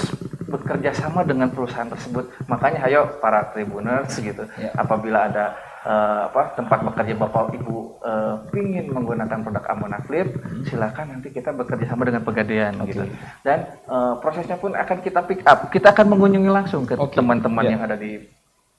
bekerja 0.48 0.94
sama 0.94 1.26
dengan 1.26 1.50
perusahaan 1.50 1.88
tersebut. 1.88 2.30
Makanya 2.46 2.86
ayo 2.88 3.18
para 3.18 3.52
tribuners 3.52 4.14
gitu, 4.16 4.46
ya. 4.56 4.70
apabila 4.78 5.28
ada 5.28 5.56
uh, 5.84 6.30
apa 6.32 6.56
tempat 6.56 6.78
bekerja 6.86 7.14
bapak 7.20 7.58
ibu 7.58 8.00
uh, 8.00 8.40
ingin 8.56 8.90
menggunakan 8.90 9.44
produk 9.44 9.64
Amona 9.70 9.98
Flip, 10.04 10.30
hmm. 10.30 10.64
silakan 10.68 11.18
nanti 11.18 11.28
kita 11.34 11.52
bekerja 11.52 11.90
sama 11.90 12.08
dengan 12.08 12.22
pegadaian 12.24 12.74
okay. 12.80 12.88
gitu. 12.92 13.02
Dan 13.44 13.58
uh, 13.90 14.16
prosesnya 14.18 14.56
pun 14.56 14.72
akan 14.72 14.98
kita 15.04 15.20
pick 15.26 15.44
up. 15.44 15.68
Kita 15.68 15.92
akan 15.92 16.16
mengunjungi 16.16 16.50
langsung 16.50 16.82
ke 16.88 16.96
teman-teman 16.96 17.60
okay. 17.60 17.68
yeah. 17.68 17.74
yang 17.76 17.82
ada 17.84 17.96
di 17.98 18.12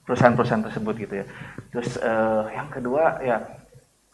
perusahaan-perusahaan 0.06 0.64
tersebut 0.70 0.94
gitu 1.02 1.14
ya. 1.22 1.26
Terus 1.74 1.98
uh, 1.98 2.46
yang 2.54 2.70
kedua 2.70 3.18
ya 3.22 3.42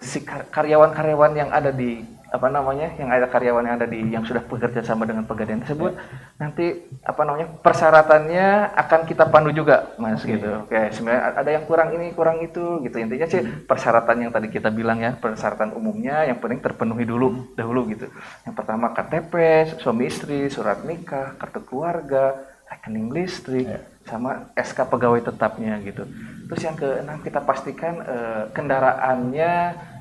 si 0.03 0.27
karyawan-karyawan 0.27 1.33
yang 1.39 1.51
ada 1.55 1.71
di 1.71 2.03
apa 2.33 2.49
namanya 2.49 2.89
yang 2.97 3.13
ada 3.13 3.29
karyawan 3.29 3.61
yang 3.69 3.77
ada 3.77 3.85
di 3.85 4.01
yang 4.09 4.25
sudah 4.25 4.41
bekerja 4.41 4.81
sama 4.81 5.05
dengan 5.05 5.29
pegadaian 5.29 5.61
tersebut 5.61 5.93
ya. 5.93 6.01
nanti 6.41 6.89
apa 7.05 7.29
namanya 7.29 7.61
persyaratannya 7.61 8.73
akan 8.73 9.01
kita 9.05 9.29
pandu 9.29 9.53
juga 9.53 9.93
mas 10.01 10.25
okay. 10.25 10.41
gitu 10.41 10.65
oke 10.65 10.81
sebenarnya 10.97 11.23
ada 11.37 11.51
yang 11.53 11.65
kurang 11.69 11.93
ini 11.93 12.17
kurang 12.17 12.41
itu 12.41 12.81
gitu 12.89 12.97
intinya 12.97 13.29
sih 13.29 13.45
hmm. 13.45 13.69
persyaratan 13.69 14.17
yang 14.25 14.33
tadi 14.33 14.49
kita 14.49 14.73
bilang 14.73 15.05
ya 15.05 15.13
persyaratan 15.13 15.77
umumnya 15.77 16.25
yang 16.25 16.41
penting 16.41 16.65
terpenuhi 16.65 17.05
dulu 17.05 17.29
hmm. 17.29 17.43
dahulu 17.53 17.93
gitu 17.93 18.09
yang 18.49 18.57
pertama 18.57 18.97
KTP 18.97 19.33
suami 19.77 20.09
istri 20.09 20.49
surat 20.49 20.89
nikah 20.89 21.37
kartu 21.37 21.61
keluarga 21.69 22.49
rekening 22.73 23.13
listrik 23.13 23.69
ya. 23.69 23.85
sama 24.09 24.49
SK 24.57 24.89
pegawai 24.89 25.21
tetapnya 25.21 25.77
gitu 25.85 26.09
terus 26.49 26.65
yang 26.65 26.81
keenam 26.81 27.21
kita 27.21 27.45
pastikan 27.45 28.01
uh, 28.01 28.49
kendaraannya 28.57 29.53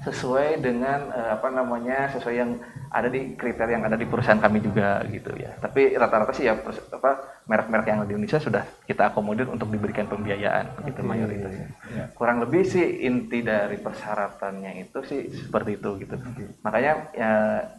sesuai 0.02 0.66
dengan 0.66 1.14
uh, 1.14 1.38
apa 1.38 1.54
namanya 1.54 2.10
sesuai 2.18 2.36
yang 2.36 2.58
ada 2.90 3.06
di 3.08 3.38
kriteria 3.38 3.78
yang 3.78 3.86
ada 3.86 3.96
di 3.96 4.10
perusahaan 4.10 4.42
kami 4.42 4.58
juga 4.58 5.00
gitu 5.06 5.30
ya. 5.38 5.54
Tapi 5.62 5.94
rata-rata 5.94 6.34
sih 6.34 6.50
ya 6.50 6.58
apa 6.58 7.12
merek-merek 7.46 7.88
yang 7.88 8.00
ada 8.02 8.10
di 8.10 8.18
Indonesia 8.18 8.42
sudah 8.42 8.66
kita 8.90 9.14
akomodir 9.14 9.46
untuk 9.46 9.70
diberikan 9.70 10.10
pembiayaan 10.10 10.82
okay. 10.82 10.90
gitu 10.90 11.02
mayoritas. 11.06 11.54
Yeah. 11.94 12.10
Kurang 12.18 12.42
lebih 12.42 12.66
sih 12.66 13.06
inti 13.06 13.46
dari 13.46 13.78
persyaratannya 13.78 14.72
itu 14.82 15.00
sih 15.06 15.22
seperti 15.30 15.78
itu 15.78 15.90
gitu. 16.02 16.16
Okay. 16.18 16.50
Makanya 16.66 16.94
ya 17.14 17.34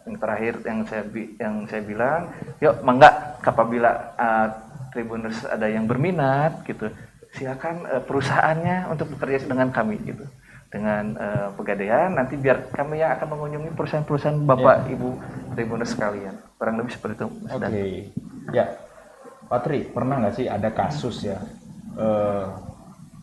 yang 0.07 0.15
terakhir 0.15 0.53
yang 0.63 0.79
saya 0.87 1.03
yang 1.37 1.55
saya 1.67 1.81
bilang, 1.83 2.31
yuk 2.63 2.79
mangga 2.87 3.35
apabila 3.43 3.91
uh, 4.15 4.47
Tribuners 4.95 5.41
ada 5.49 5.65
yang 5.67 5.89
berminat 5.89 6.63
gitu, 6.63 6.87
silakan 7.35 7.83
uh, 7.89 7.99
perusahaannya 7.99 8.93
untuk 8.93 9.11
bekerja 9.17 9.43
dengan 9.49 9.73
kami 9.73 9.99
gitu 10.05 10.23
dengan 10.73 11.13
uh, 11.21 11.47
pegadaian 11.53 12.17
nanti 12.17 12.33
biar 12.33 12.73
kami 12.73 13.05
yang 13.05 13.13
akan 13.13 13.37
mengunjungi 13.37 13.77
perusahaan-perusahaan 13.77 14.41
bapak 14.41 14.89
yeah. 14.89 14.93
ibu 14.97 15.09
tribunus 15.53 15.93
sekalian 15.93 16.33
kurang 16.57 16.81
lebih 16.81 16.97
seperti 16.97 17.21
itu 17.21 17.27
oke 17.29 17.61
okay. 17.61 18.09
ya 18.49 18.65
Patri 19.45 19.85
pernah 19.85 20.17
nggak 20.17 20.33
sih 20.33 20.49
ada 20.49 20.73
kasus 20.73 21.29
ya 21.29 21.37
uh, 21.93 22.57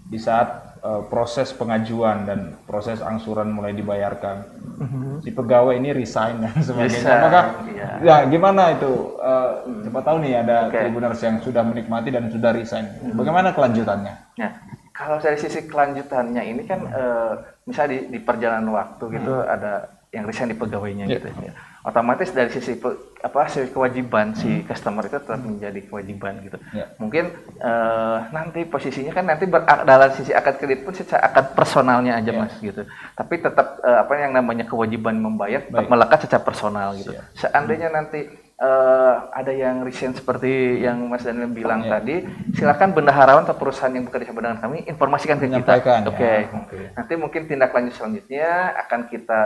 di 0.06 0.14
saat 0.22 0.78
uh, 0.78 1.02
proses 1.10 1.50
pengajuan 1.50 2.22
dan 2.22 2.54
proses 2.70 3.02
angsuran 3.02 3.50
mulai 3.50 3.74
dibayarkan 3.74 4.46
mm-hmm. 4.78 5.14
si 5.26 5.34
pegawai 5.34 5.74
ini 5.74 5.90
resign 5.90 6.38
dan 6.46 6.54
sebagainya 6.62 7.18
maka 7.18 7.40
yeah. 7.74 7.98
ya 7.98 8.16
gimana 8.30 8.78
itu 8.78 9.18
uh, 9.18 9.66
mm. 9.66 9.90
coba 9.90 10.00
tahu 10.06 10.16
nih 10.22 10.38
ada 10.38 10.70
okay. 10.70 10.86
tribuners 10.86 11.18
yang 11.18 11.42
sudah 11.42 11.66
menikmati 11.66 12.14
dan 12.14 12.30
sudah 12.30 12.54
resign 12.54 12.86
mm-hmm. 12.86 13.18
bagaimana 13.18 13.50
kelanjutannya 13.50 14.14
ya 14.38 14.54
kalau 15.00 15.16
dari 15.16 15.40
sisi 15.40 15.64
kelanjutannya 15.64 16.42
ini 16.44 16.62
kan 16.68 16.80
uh, 16.92 17.32
misalnya 17.64 17.96
di, 17.96 17.98
di 18.12 18.18
perjalanan 18.20 18.68
waktu 18.68 19.16
gitu 19.16 19.32
hmm. 19.32 19.48
ada 19.48 19.72
yang 20.12 20.28
resign 20.28 20.52
di 20.52 20.58
pegawainya 20.58 21.06
yeah. 21.06 21.16
gitu 21.16 21.28
ya. 21.40 21.54
otomatis 21.86 22.28
dari 22.34 22.50
sisi 22.52 22.76
apa 23.24 23.48
sisi 23.48 23.72
kewajiban 23.72 24.36
si 24.36 24.60
customer 24.68 25.08
itu 25.08 25.16
tetap 25.16 25.40
menjadi 25.40 25.80
kewajiban 25.88 26.44
gitu. 26.44 26.60
Yeah. 26.76 26.92
Mungkin 27.00 27.32
uh, 27.56 28.28
nanti 28.28 28.68
posisinya 28.68 29.16
kan 29.16 29.24
nanti 29.24 29.48
ber, 29.48 29.64
dalam 29.64 30.12
sisi 30.12 30.36
akad 30.36 30.60
kredit 30.60 30.84
pun 30.84 30.92
secara 30.92 31.32
akad 31.32 31.56
personalnya 31.56 32.20
aja 32.20 32.36
yeah. 32.36 32.40
mas 32.44 32.52
gitu. 32.60 32.84
Tapi 33.16 33.34
tetap 33.40 33.80
uh, 33.80 34.04
apa 34.04 34.12
yang 34.20 34.36
namanya 34.36 34.68
kewajiban 34.68 35.16
membayar 35.16 35.64
tetap 35.64 35.88
melekat 35.88 36.18
secara 36.28 36.42
personal 36.44 36.92
gitu. 37.00 37.16
Yeah. 37.16 37.24
Seandainya 37.40 37.88
hmm. 37.88 37.96
nanti 37.96 38.20
uh, 38.60 39.32
ada 39.32 39.50
yang 39.50 39.82
resign 39.82 40.12
seperti 40.12 40.84
yang 40.84 41.00
Mas 41.08 41.24
Daniel 41.24 41.50
bilang 41.50 41.82
yeah. 41.82 41.98
tadi, 41.98 42.16
silakan 42.54 42.92
bendaharawan 42.92 43.48
atau 43.48 43.56
perusahaan 43.56 43.90
yang 43.90 44.06
bekerja 44.06 44.30
sama 44.30 44.44
dengan 44.44 44.60
kami 44.60 44.84
informasikan 44.86 45.40
ke 45.40 45.48
kita. 45.48 45.72
Oke. 45.80 45.90
Okay. 46.14 46.38
Ya. 46.44 46.60
Okay. 46.68 46.84
Nanti 46.94 47.12
mungkin 47.16 47.40
tindak 47.48 47.72
lanjut 47.72 47.94
selanjutnya 47.96 48.76
akan 48.86 49.00
kita 49.08 49.40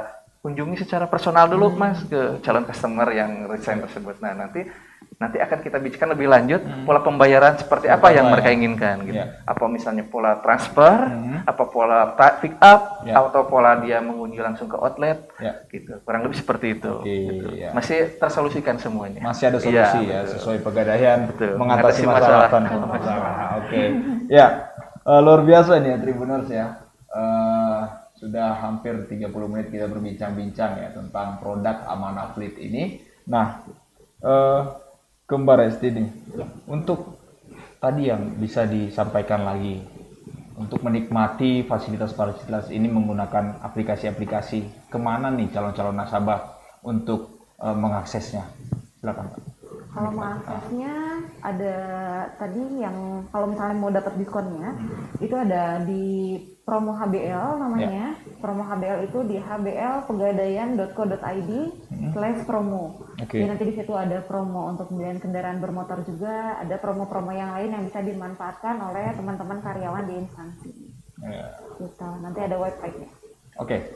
kunjungi 0.44 0.84
secara 0.84 1.08
personal 1.08 1.48
dulu 1.48 1.72
hmm. 1.72 1.78
mas 1.80 2.04
ke 2.04 2.20
calon 2.44 2.68
customer 2.68 3.08
yang 3.16 3.48
resign 3.48 3.80
tersebut. 3.80 4.20
Nah 4.20 4.36
nanti 4.36 4.68
nanti 5.14 5.38
akan 5.38 5.58
kita 5.62 5.78
bicarakan 5.78 6.10
lebih 6.18 6.26
lanjut 6.26 6.60
hmm. 6.62 6.84
pola 6.84 7.00
pembayaran 7.00 7.54
seperti 7.54 7.86
apa 7.86 8.10
yang 8.10 8.28
mereka 8.30 8.50
inginkan 8.50 9.06
gitu. 9.06 9.22
Yeah. 9.22 9.46
Apa 9.46 9.64
misalnya 9.70 10.04
pola 10.10 10.42
transfer, 10.42 10.90
hmm. 11.06 11.46
apa 11.46 11.64
pola 11.70 12.12
pick 12.42 12.54
up, 12.58 13.06
yeah. 13.06 13.22
atau 13.22 13.46
pola 13.46 13.78
dia 13.78 14.02
mengunjungi 14.02 14.42
langsung 14.42 14.66
ke 14.66 14.76
outlet, 14.78 15.30
yeah. 15.38 15.62
gitu. 15.70 16.02
Kurang 16.02 16.26
lebih 16.26 16.38
seperti 16.38 16.66
itu. 16.78 16.92
Okay, 17.02 17.18
gitu. 17.30 17.46
yeah. 17.54 17.72
Masih 17.72 18.18
tersolusikan 18.18 18.76
semuanya. 18.82 19.22
Masih 19.22 19.54
ada 19.54 19.58
solusi 19.62 20.00
ya, 20.10 20.22
ya 20.26 20.30
sesuai 20.34 20.58
pegadaian 20.66 21.30
betul. 21.30 21.54
mengatasi, 21.56 22.02
masalah. 22.04 22.50
masalah. 22.50 22.86
masalah. 22.90 23.32
Oke, 23.62 23.68
okay. 23.70 23.86
ya 24.26 24.46
uh, 25.06 25.20
luar 25.22 25.46
biasa 25.46 25.78
nih 25.78 25.90
ya 25.94 25.98
Tribuners 26.02 26.48
ya. 26.50 26.66
Uh, 27.14 28.04
sudah 28.24 28.56
hampir 28.56 29.04
30 29.04 29.28
menit 29.52 29.68
kita 29.68 29.84
berbincang-bincang 29.84 30.80
ya 30.80 30.88
tentang 30.96 31.36
produk 31.44 31.84
Amanah 31.84 32.32
Fleet 32.32 32.56
ini. 32.56 33.04
Nah, 33.28 33.60
eh, 34.24 34.60
ke 35.34 35.42
Mbak 35.42 35.56
Resti 35.58 35.88
nih, 35.90 36.08
untuk 36.70 37.18
tadi 37.82 38.06
yang 38.06 38.38
bisa 38.38 38.70
disampaikan 38.70 39.42
lagi, 39.42 39.82
untuk 40.54 40.78
menikmati 40.86 41.66
fasilitas-fasilitas 41.66 42.70
ini 42.70 42.86
menggunakan 42.86 43.58
aplikasi-aplikasi, 43.66 44.86
ke 44.86 44.98
mana 45.02 45.34
nih 45.34 45.50
calon-calon 45.50 45.98
nasabah 45.98 46.62
untuk 46.86 47.50
eh, 47.58 47.74
mengaksesnya? 47.74 48.46
Silakan 49.02 49.34
Pak. 49.34 49.42
Kalau 49.94 50.10
mengaksesnya 50.10 51.22
ada 51.38 51.76
tadi 52.34 52.82
yang 52.82 53.22
kalau 53.30 53.54
misalnya 53.54 53.78
mau 53.78 53.94
dapat 53.94 54.18
diskonnya 54.18 54.74
hmm. 54.74 55.22
itu 55.22 55.38
ada 55.38 55.78
di 55.86 56.34
promo 56.66 56.98
HBL 56.98 57.62
namanya. 57.62 58.18
Yeah. 58.18 58.42
Promo 58.42 58.66
HBL 58.66 59.06
itu 59.06 59.22
di 59.28 59.36
hblpegadaian.co.id 59.38 61.50
hmm. 61.94 62.10
slash 62.10 62.42
promo. 62.42 63.06
Okay. 63.22 63.38
Jadi 63.38 63.46
nanti 63.46 63.70
di 63.70 63.78
situ 63.78 63.94
ada 63.94 64.18
promo 64.24 64.66
untuk 64.66 64.90
pembelian 64.90 65.22
kendaraan 65.22 65.62
bermotor 65.62 66.02
juga, 66.02 66.58
ada 66.58 66.74
promo-promo 66.82 67.30
yang 67.30 67.54
lain 67.54 67.70
yang 67.78 67.86
bisa 67.86 68.02
dimanfaatkan 68.02 68.74
oleh 68.90 69.14
teman-teman 69.14 69.62
karyawan 69.62 70.10
di 70.10 70.14
instansi. 70.18 70.74
Yeah. 71.22 71.54
Gitu. 71.78 72.08
Nanti 72.18 72.42
ada 72.42 72.58
websitenya. 72.58 73.06
Oke. 73.62 73.62
Okay. 73.62 73.94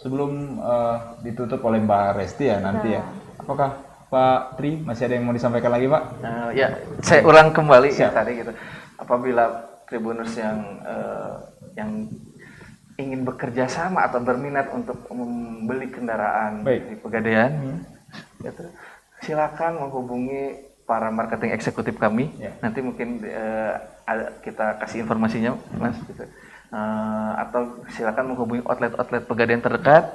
Sebelum 0.00 0.56
uh, 0.60 1.20
ditutup 1.20 1.60
oleh 1.64 1.80
Mbak 1.84 2.16
Resti 2.16 2.48
ya 2.48 2.56
nanti 2.56 2.96
ya, 2.96 3.04
nah. 3.04 3.44
apakah 3.44 3.89
Pak 4.10 4.58
Tri 4.58 4.82
masih 4.82 5.06
ada 5.06 5.14
yang 5.14 5.24
mau 5.30 5.34
disampaikan 5.34 5.70
lagi 5.70 5.86
Pak? 5.86 6.02
Uh, 6.18 6.50
ya, 6.50 6.68
saya 6.98 7.22
ulang 7.22 7.54
kembali 7.54 7.94
ya 7.94 8.10
Siap. 8.10 8.10
ya 8.10 8.18
tadi 8.18 8.32
gitu. 8.42 8.52
Apabila 8.98 9.44
tribuners 9.86 10.34
yang 10.34 10.58
uh, 10.82 11.38
yang 11.78 12.10
ingin 12.98 13.22
bekerja 13.22 13.70
sama 13.70 14.10
atau 14.10 14.18
berminat 14.18 14.68
untuk 14.74 15.06
membeli 15.14 15.88
kendaraan 15.88 16.66
Baik. 16.66 16.90
di 16.90 16.94
Pegadaian, 16.98 17.50
hmm. 17.54 17.80
gitu, 18.44 18.66
silakan 19.24 19.88
menghubungi 19.88 20.68
para 20.84 21.08
marketing 21.08 21.54
eksekutif 21.54 21.94
kami. 21.96 22.34
Ya. 22.36 22.52
Nanti 22.60 22.82
mungkin 22.82 23.22
uh, 23.24 23.78
ada, 24.04 24.36
kita 24.42 24.82
kasih 24.82 25.06
informasinya, 25.06 25.54
Mas. 25.78 25.96
Gitu. 26.02 26.26
Uh, 26.70 27.32
atau 27.38 27.82
silakan 27.94 28.34
menghubungi 28.34 28.62
outlet-outlet 28.66 29.26
Pegadaian 29.26 29.62
terdekat 29.62 30.06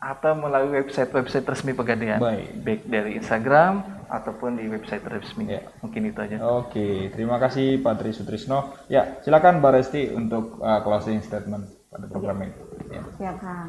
atau 0.00 0.32
melalui 0.32 0.80
website-website 0.80 1.44
resmi 1.44 1.76
Pegadaian, 1.76 2.16
baik. 2.16 2.64
baik 2.64 2.80
dari 2.88 3.20
Instagram 3.20 4.00
ataupun 4.08 4.56
di 4.56 4.64
website 4.66 5.04
resmi. 5.04 5.52
Ya. 5.52 5.60
Mungkin 5.84 6.08
itu 6.08 6.18
aja. 6.18 6.36
Oke, 6.40 7.12
terima 7.12 7.36
kasih 7.36 7.84
Pak 7.84 8.00
Tri 8.00 8.16
Sutrisno. 8.16 8.72
Ya, 8.88 9.20
silakan 9.20 9.60
Mbak 9.60 9.72
Resti 9.76 10.08
untuk 10.16 10.56
uh, 10.64 10.80
closing 10.80 11.20
statement 11.20 11.68
pada 11.92 12.08
program 12.08 12.40
ini. 12.42 12.54
Ya. 12.88 13.02
Siap, 13.20 13.36
Kang. 13.44 13.68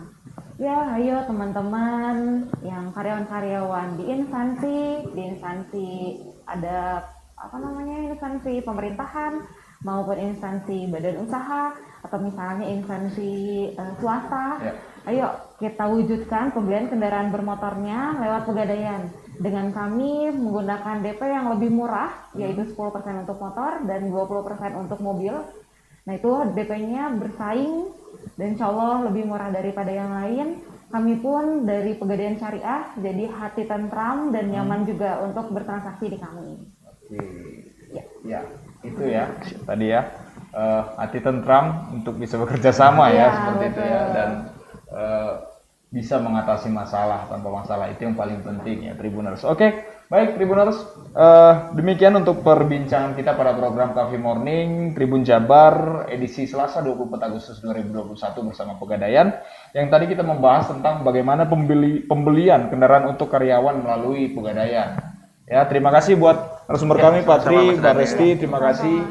Ya, 0.55 0.95
ayo 0.95 1.27
teman-teman 1.27 2.47
yang 2.63 2.95
karyawan-karyawan 2.95 3.99
di 3.99 4.03
instansi, 4.07 4.79
di 5.11 5.21
instansi 5.35 5.89
ada 6.47 7.03
apa 7.35 7.57
namanya 7.57 8.13
instansi 8.13 8.63
pemerintahan 8.63 9.41
maupun 9.81 10.15
instansi 10.15 10.85
badan 10.93 11.25
usaha 11.25 11.73
atau 12.05 12.17
misalnya 12.21 12.65
instansi 12.71 13.33
uh, 13.75 13.93
swasta. 13.99 14.47
Ya 14.63 14.73
Ayo 15.01 15.33
kita 15.57 15.89
wujudkan 15.89 16.53
pembelian 16.53 16.85
kendaraan 16.85 17.33
bermotornya 17.33 18.21
lewat 18.21 18.45
pegadaian. 18.45 19.01
Dengan 19.41 19.73
kami 19.73 20.29
menggunakan 20.29 21.01
DP 21.01 21.21
yang 21.25 21.49
lebih 21.57 21.73
murah, 21.73 22.13
yaitu 22.37 22.61
10% 22.69 23.25
untuk 23.25 23.41
motor 23.41 23.81
dan 23.89 24.13
20% 24.13 24.77
untuk 24.77 24.99
mobil. 25.01 25.33
Nah 26.05 26.13
itu 26.13 26.31
DP-nya 26.53 27.17
bersaing 27.17 27.89
dan 28.37 28.53
insya 28.53 28.69
Allah 28.69 29.09
lebih 29.09 29.25
murah 29.25 29.49
daripada 29.49 29.89
yang 29.89 30.13
lain. 30.13 30.47
Kami 30.91 31.23
pun 31.23 31.63
dari 31.63 31.95
pegadaian 31.95 32.35
syariah 32.37 32.93
jadi 32.99 33.25
hati 33.31 33.63
tentram 33.63 34.29
dan 34.29 34.51
nyaman 34.51 34.83
juga 34.85 35.23
untuk 35.23 35.49
bertransaksi 35.55 36.05
di 36.13 36.17
kami. 36.19 36.67
Oke, 36.83 37.21
ya, 37.95 38.03
ya 38.27 38.41
itu 38.81 39.03
ya 39.07 39.29
tadi 39.63 39.93
ya 39.93 40.01
uh, 40.51 40.83
hati 40.99 41.19
tentram 41.23 41.95
untuk 41.95 42.17
bisa 42.17 42.35
bekerja 42.41 42.73
sama 42.73 43.13
ya, 43.13 43.15
ya 43.15 43.27
seperti 43.31 43.65
betul. 43.65 43.71
itu 43.71 43.81
ya 43.87 44.01
dan 44.11 44.29
Eh, 44.91 45.33
bisa 45.91 46.23
mengatasi 46.23 46.71
masalah 46.71 47.27
tanpa 47.27 47.51
masalah 47.51 47.91
itu 47.91 48.07
yang 48.07 48.15
paling 48.15 48.39
penting 48.39 48.87
ya 48.87 48.95
Tribuners. 48.95 49.43
Oke, 49.43 49.83
baik 50.07 50.39
Tribuners, 50.39 50.79
uh, 51.11 51.75
demikian 51.75 52.15
untuk 52.15 52.47
perbincangan 52.47 53.11
kita 53.11 53.35
pada 53.35 53.51
program 53.51 53.91
Coffee 53.91 54.15
Morning 54.15 54.95
Tribun 54.95 55.27
Jabar 55.27 56.07
edisi 56.07 56.47
Selasa 56.47 56.79
24 56.79 57.27
Agustus 57.27 57.59
2021 57.59 58.07
bersama 58.39 58.79
Pegadaian 58.79 59.35
yang 59.75 59.91
tadi 59.91 60.07
kita 60.07 60.23
membahas 60.23 60.71
tentang 60.71 61.03
bagaimana 61.03 61.43
pembeli 61.51 62.07
pembelian 62.07 62.71
kendaraan 62.71 63.11
untuk 63.11 63.27
karyawan 63.27 63.83
melalui 63.83 64.31
Pegadaian. 64.31 64.95
Ya, 65.43 65.67
terima 65.67 65.91
kasih 65.91 66.15
buat 66.15 66.71
narasumber 66.71 66.95
ya, 66.95 67.03
kami 67.03 67.19
Pak 67.27 67.39
Tri, 67.43 67.63
Mbak 67.75 67.93
Resti, 67.99 68.27
terima 68.39 68.63
kasih. 68.63 69.03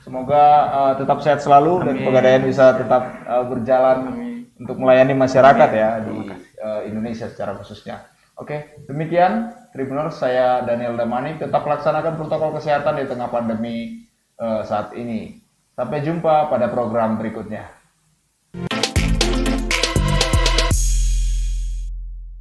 Semoga 0.00 0.44
uh, 0.72 0.92
tetap 0.96 1.20
sehat 1.20 1.44
selalu 1.44 1.84
Amin. 1.84 1.86
dan 1.92 1.96
Pegadaian 2.08 2.40
bisa 2.48 2.72
tetap 2.72 3.20
uh, 3.28 3.44
berjalan 3.44 4.08
Amin 4.08 4.31
untuk 4.62 4.78
melayani 4.78 5.18
masyarakat 5.18 5.70
ya 5.74 5.90
di 6.06 6.30
uh, 6.62 6.86
Indonesia 6.86 7.26
secara 7.26 7.58
khususnya. 7.58 8.06
Oke, 8.38 8.80
demikian 8.88 9.52
Tribuners 9.74 10.16
saya 10.16 10.62
Daniel 10.64 10.96
Damani 10.96 11.36
tetap 11.36 11.66
laksanakan 11.66 12.16
protokol 12.16 12.56
kesehatan 12.56 13.02
di 13.02 13.06
tengah 13.10 13.28
pandemi 13.28 14.06
uh, 14.38 14.62
saat 14.62 14.94
ini. 14.94 15.42
Sampai 15.74 16.04
jumpa 16.04 16.48
pada 16.48 16.70
program 16.70 17.18
berikutnya. 17.18 17.81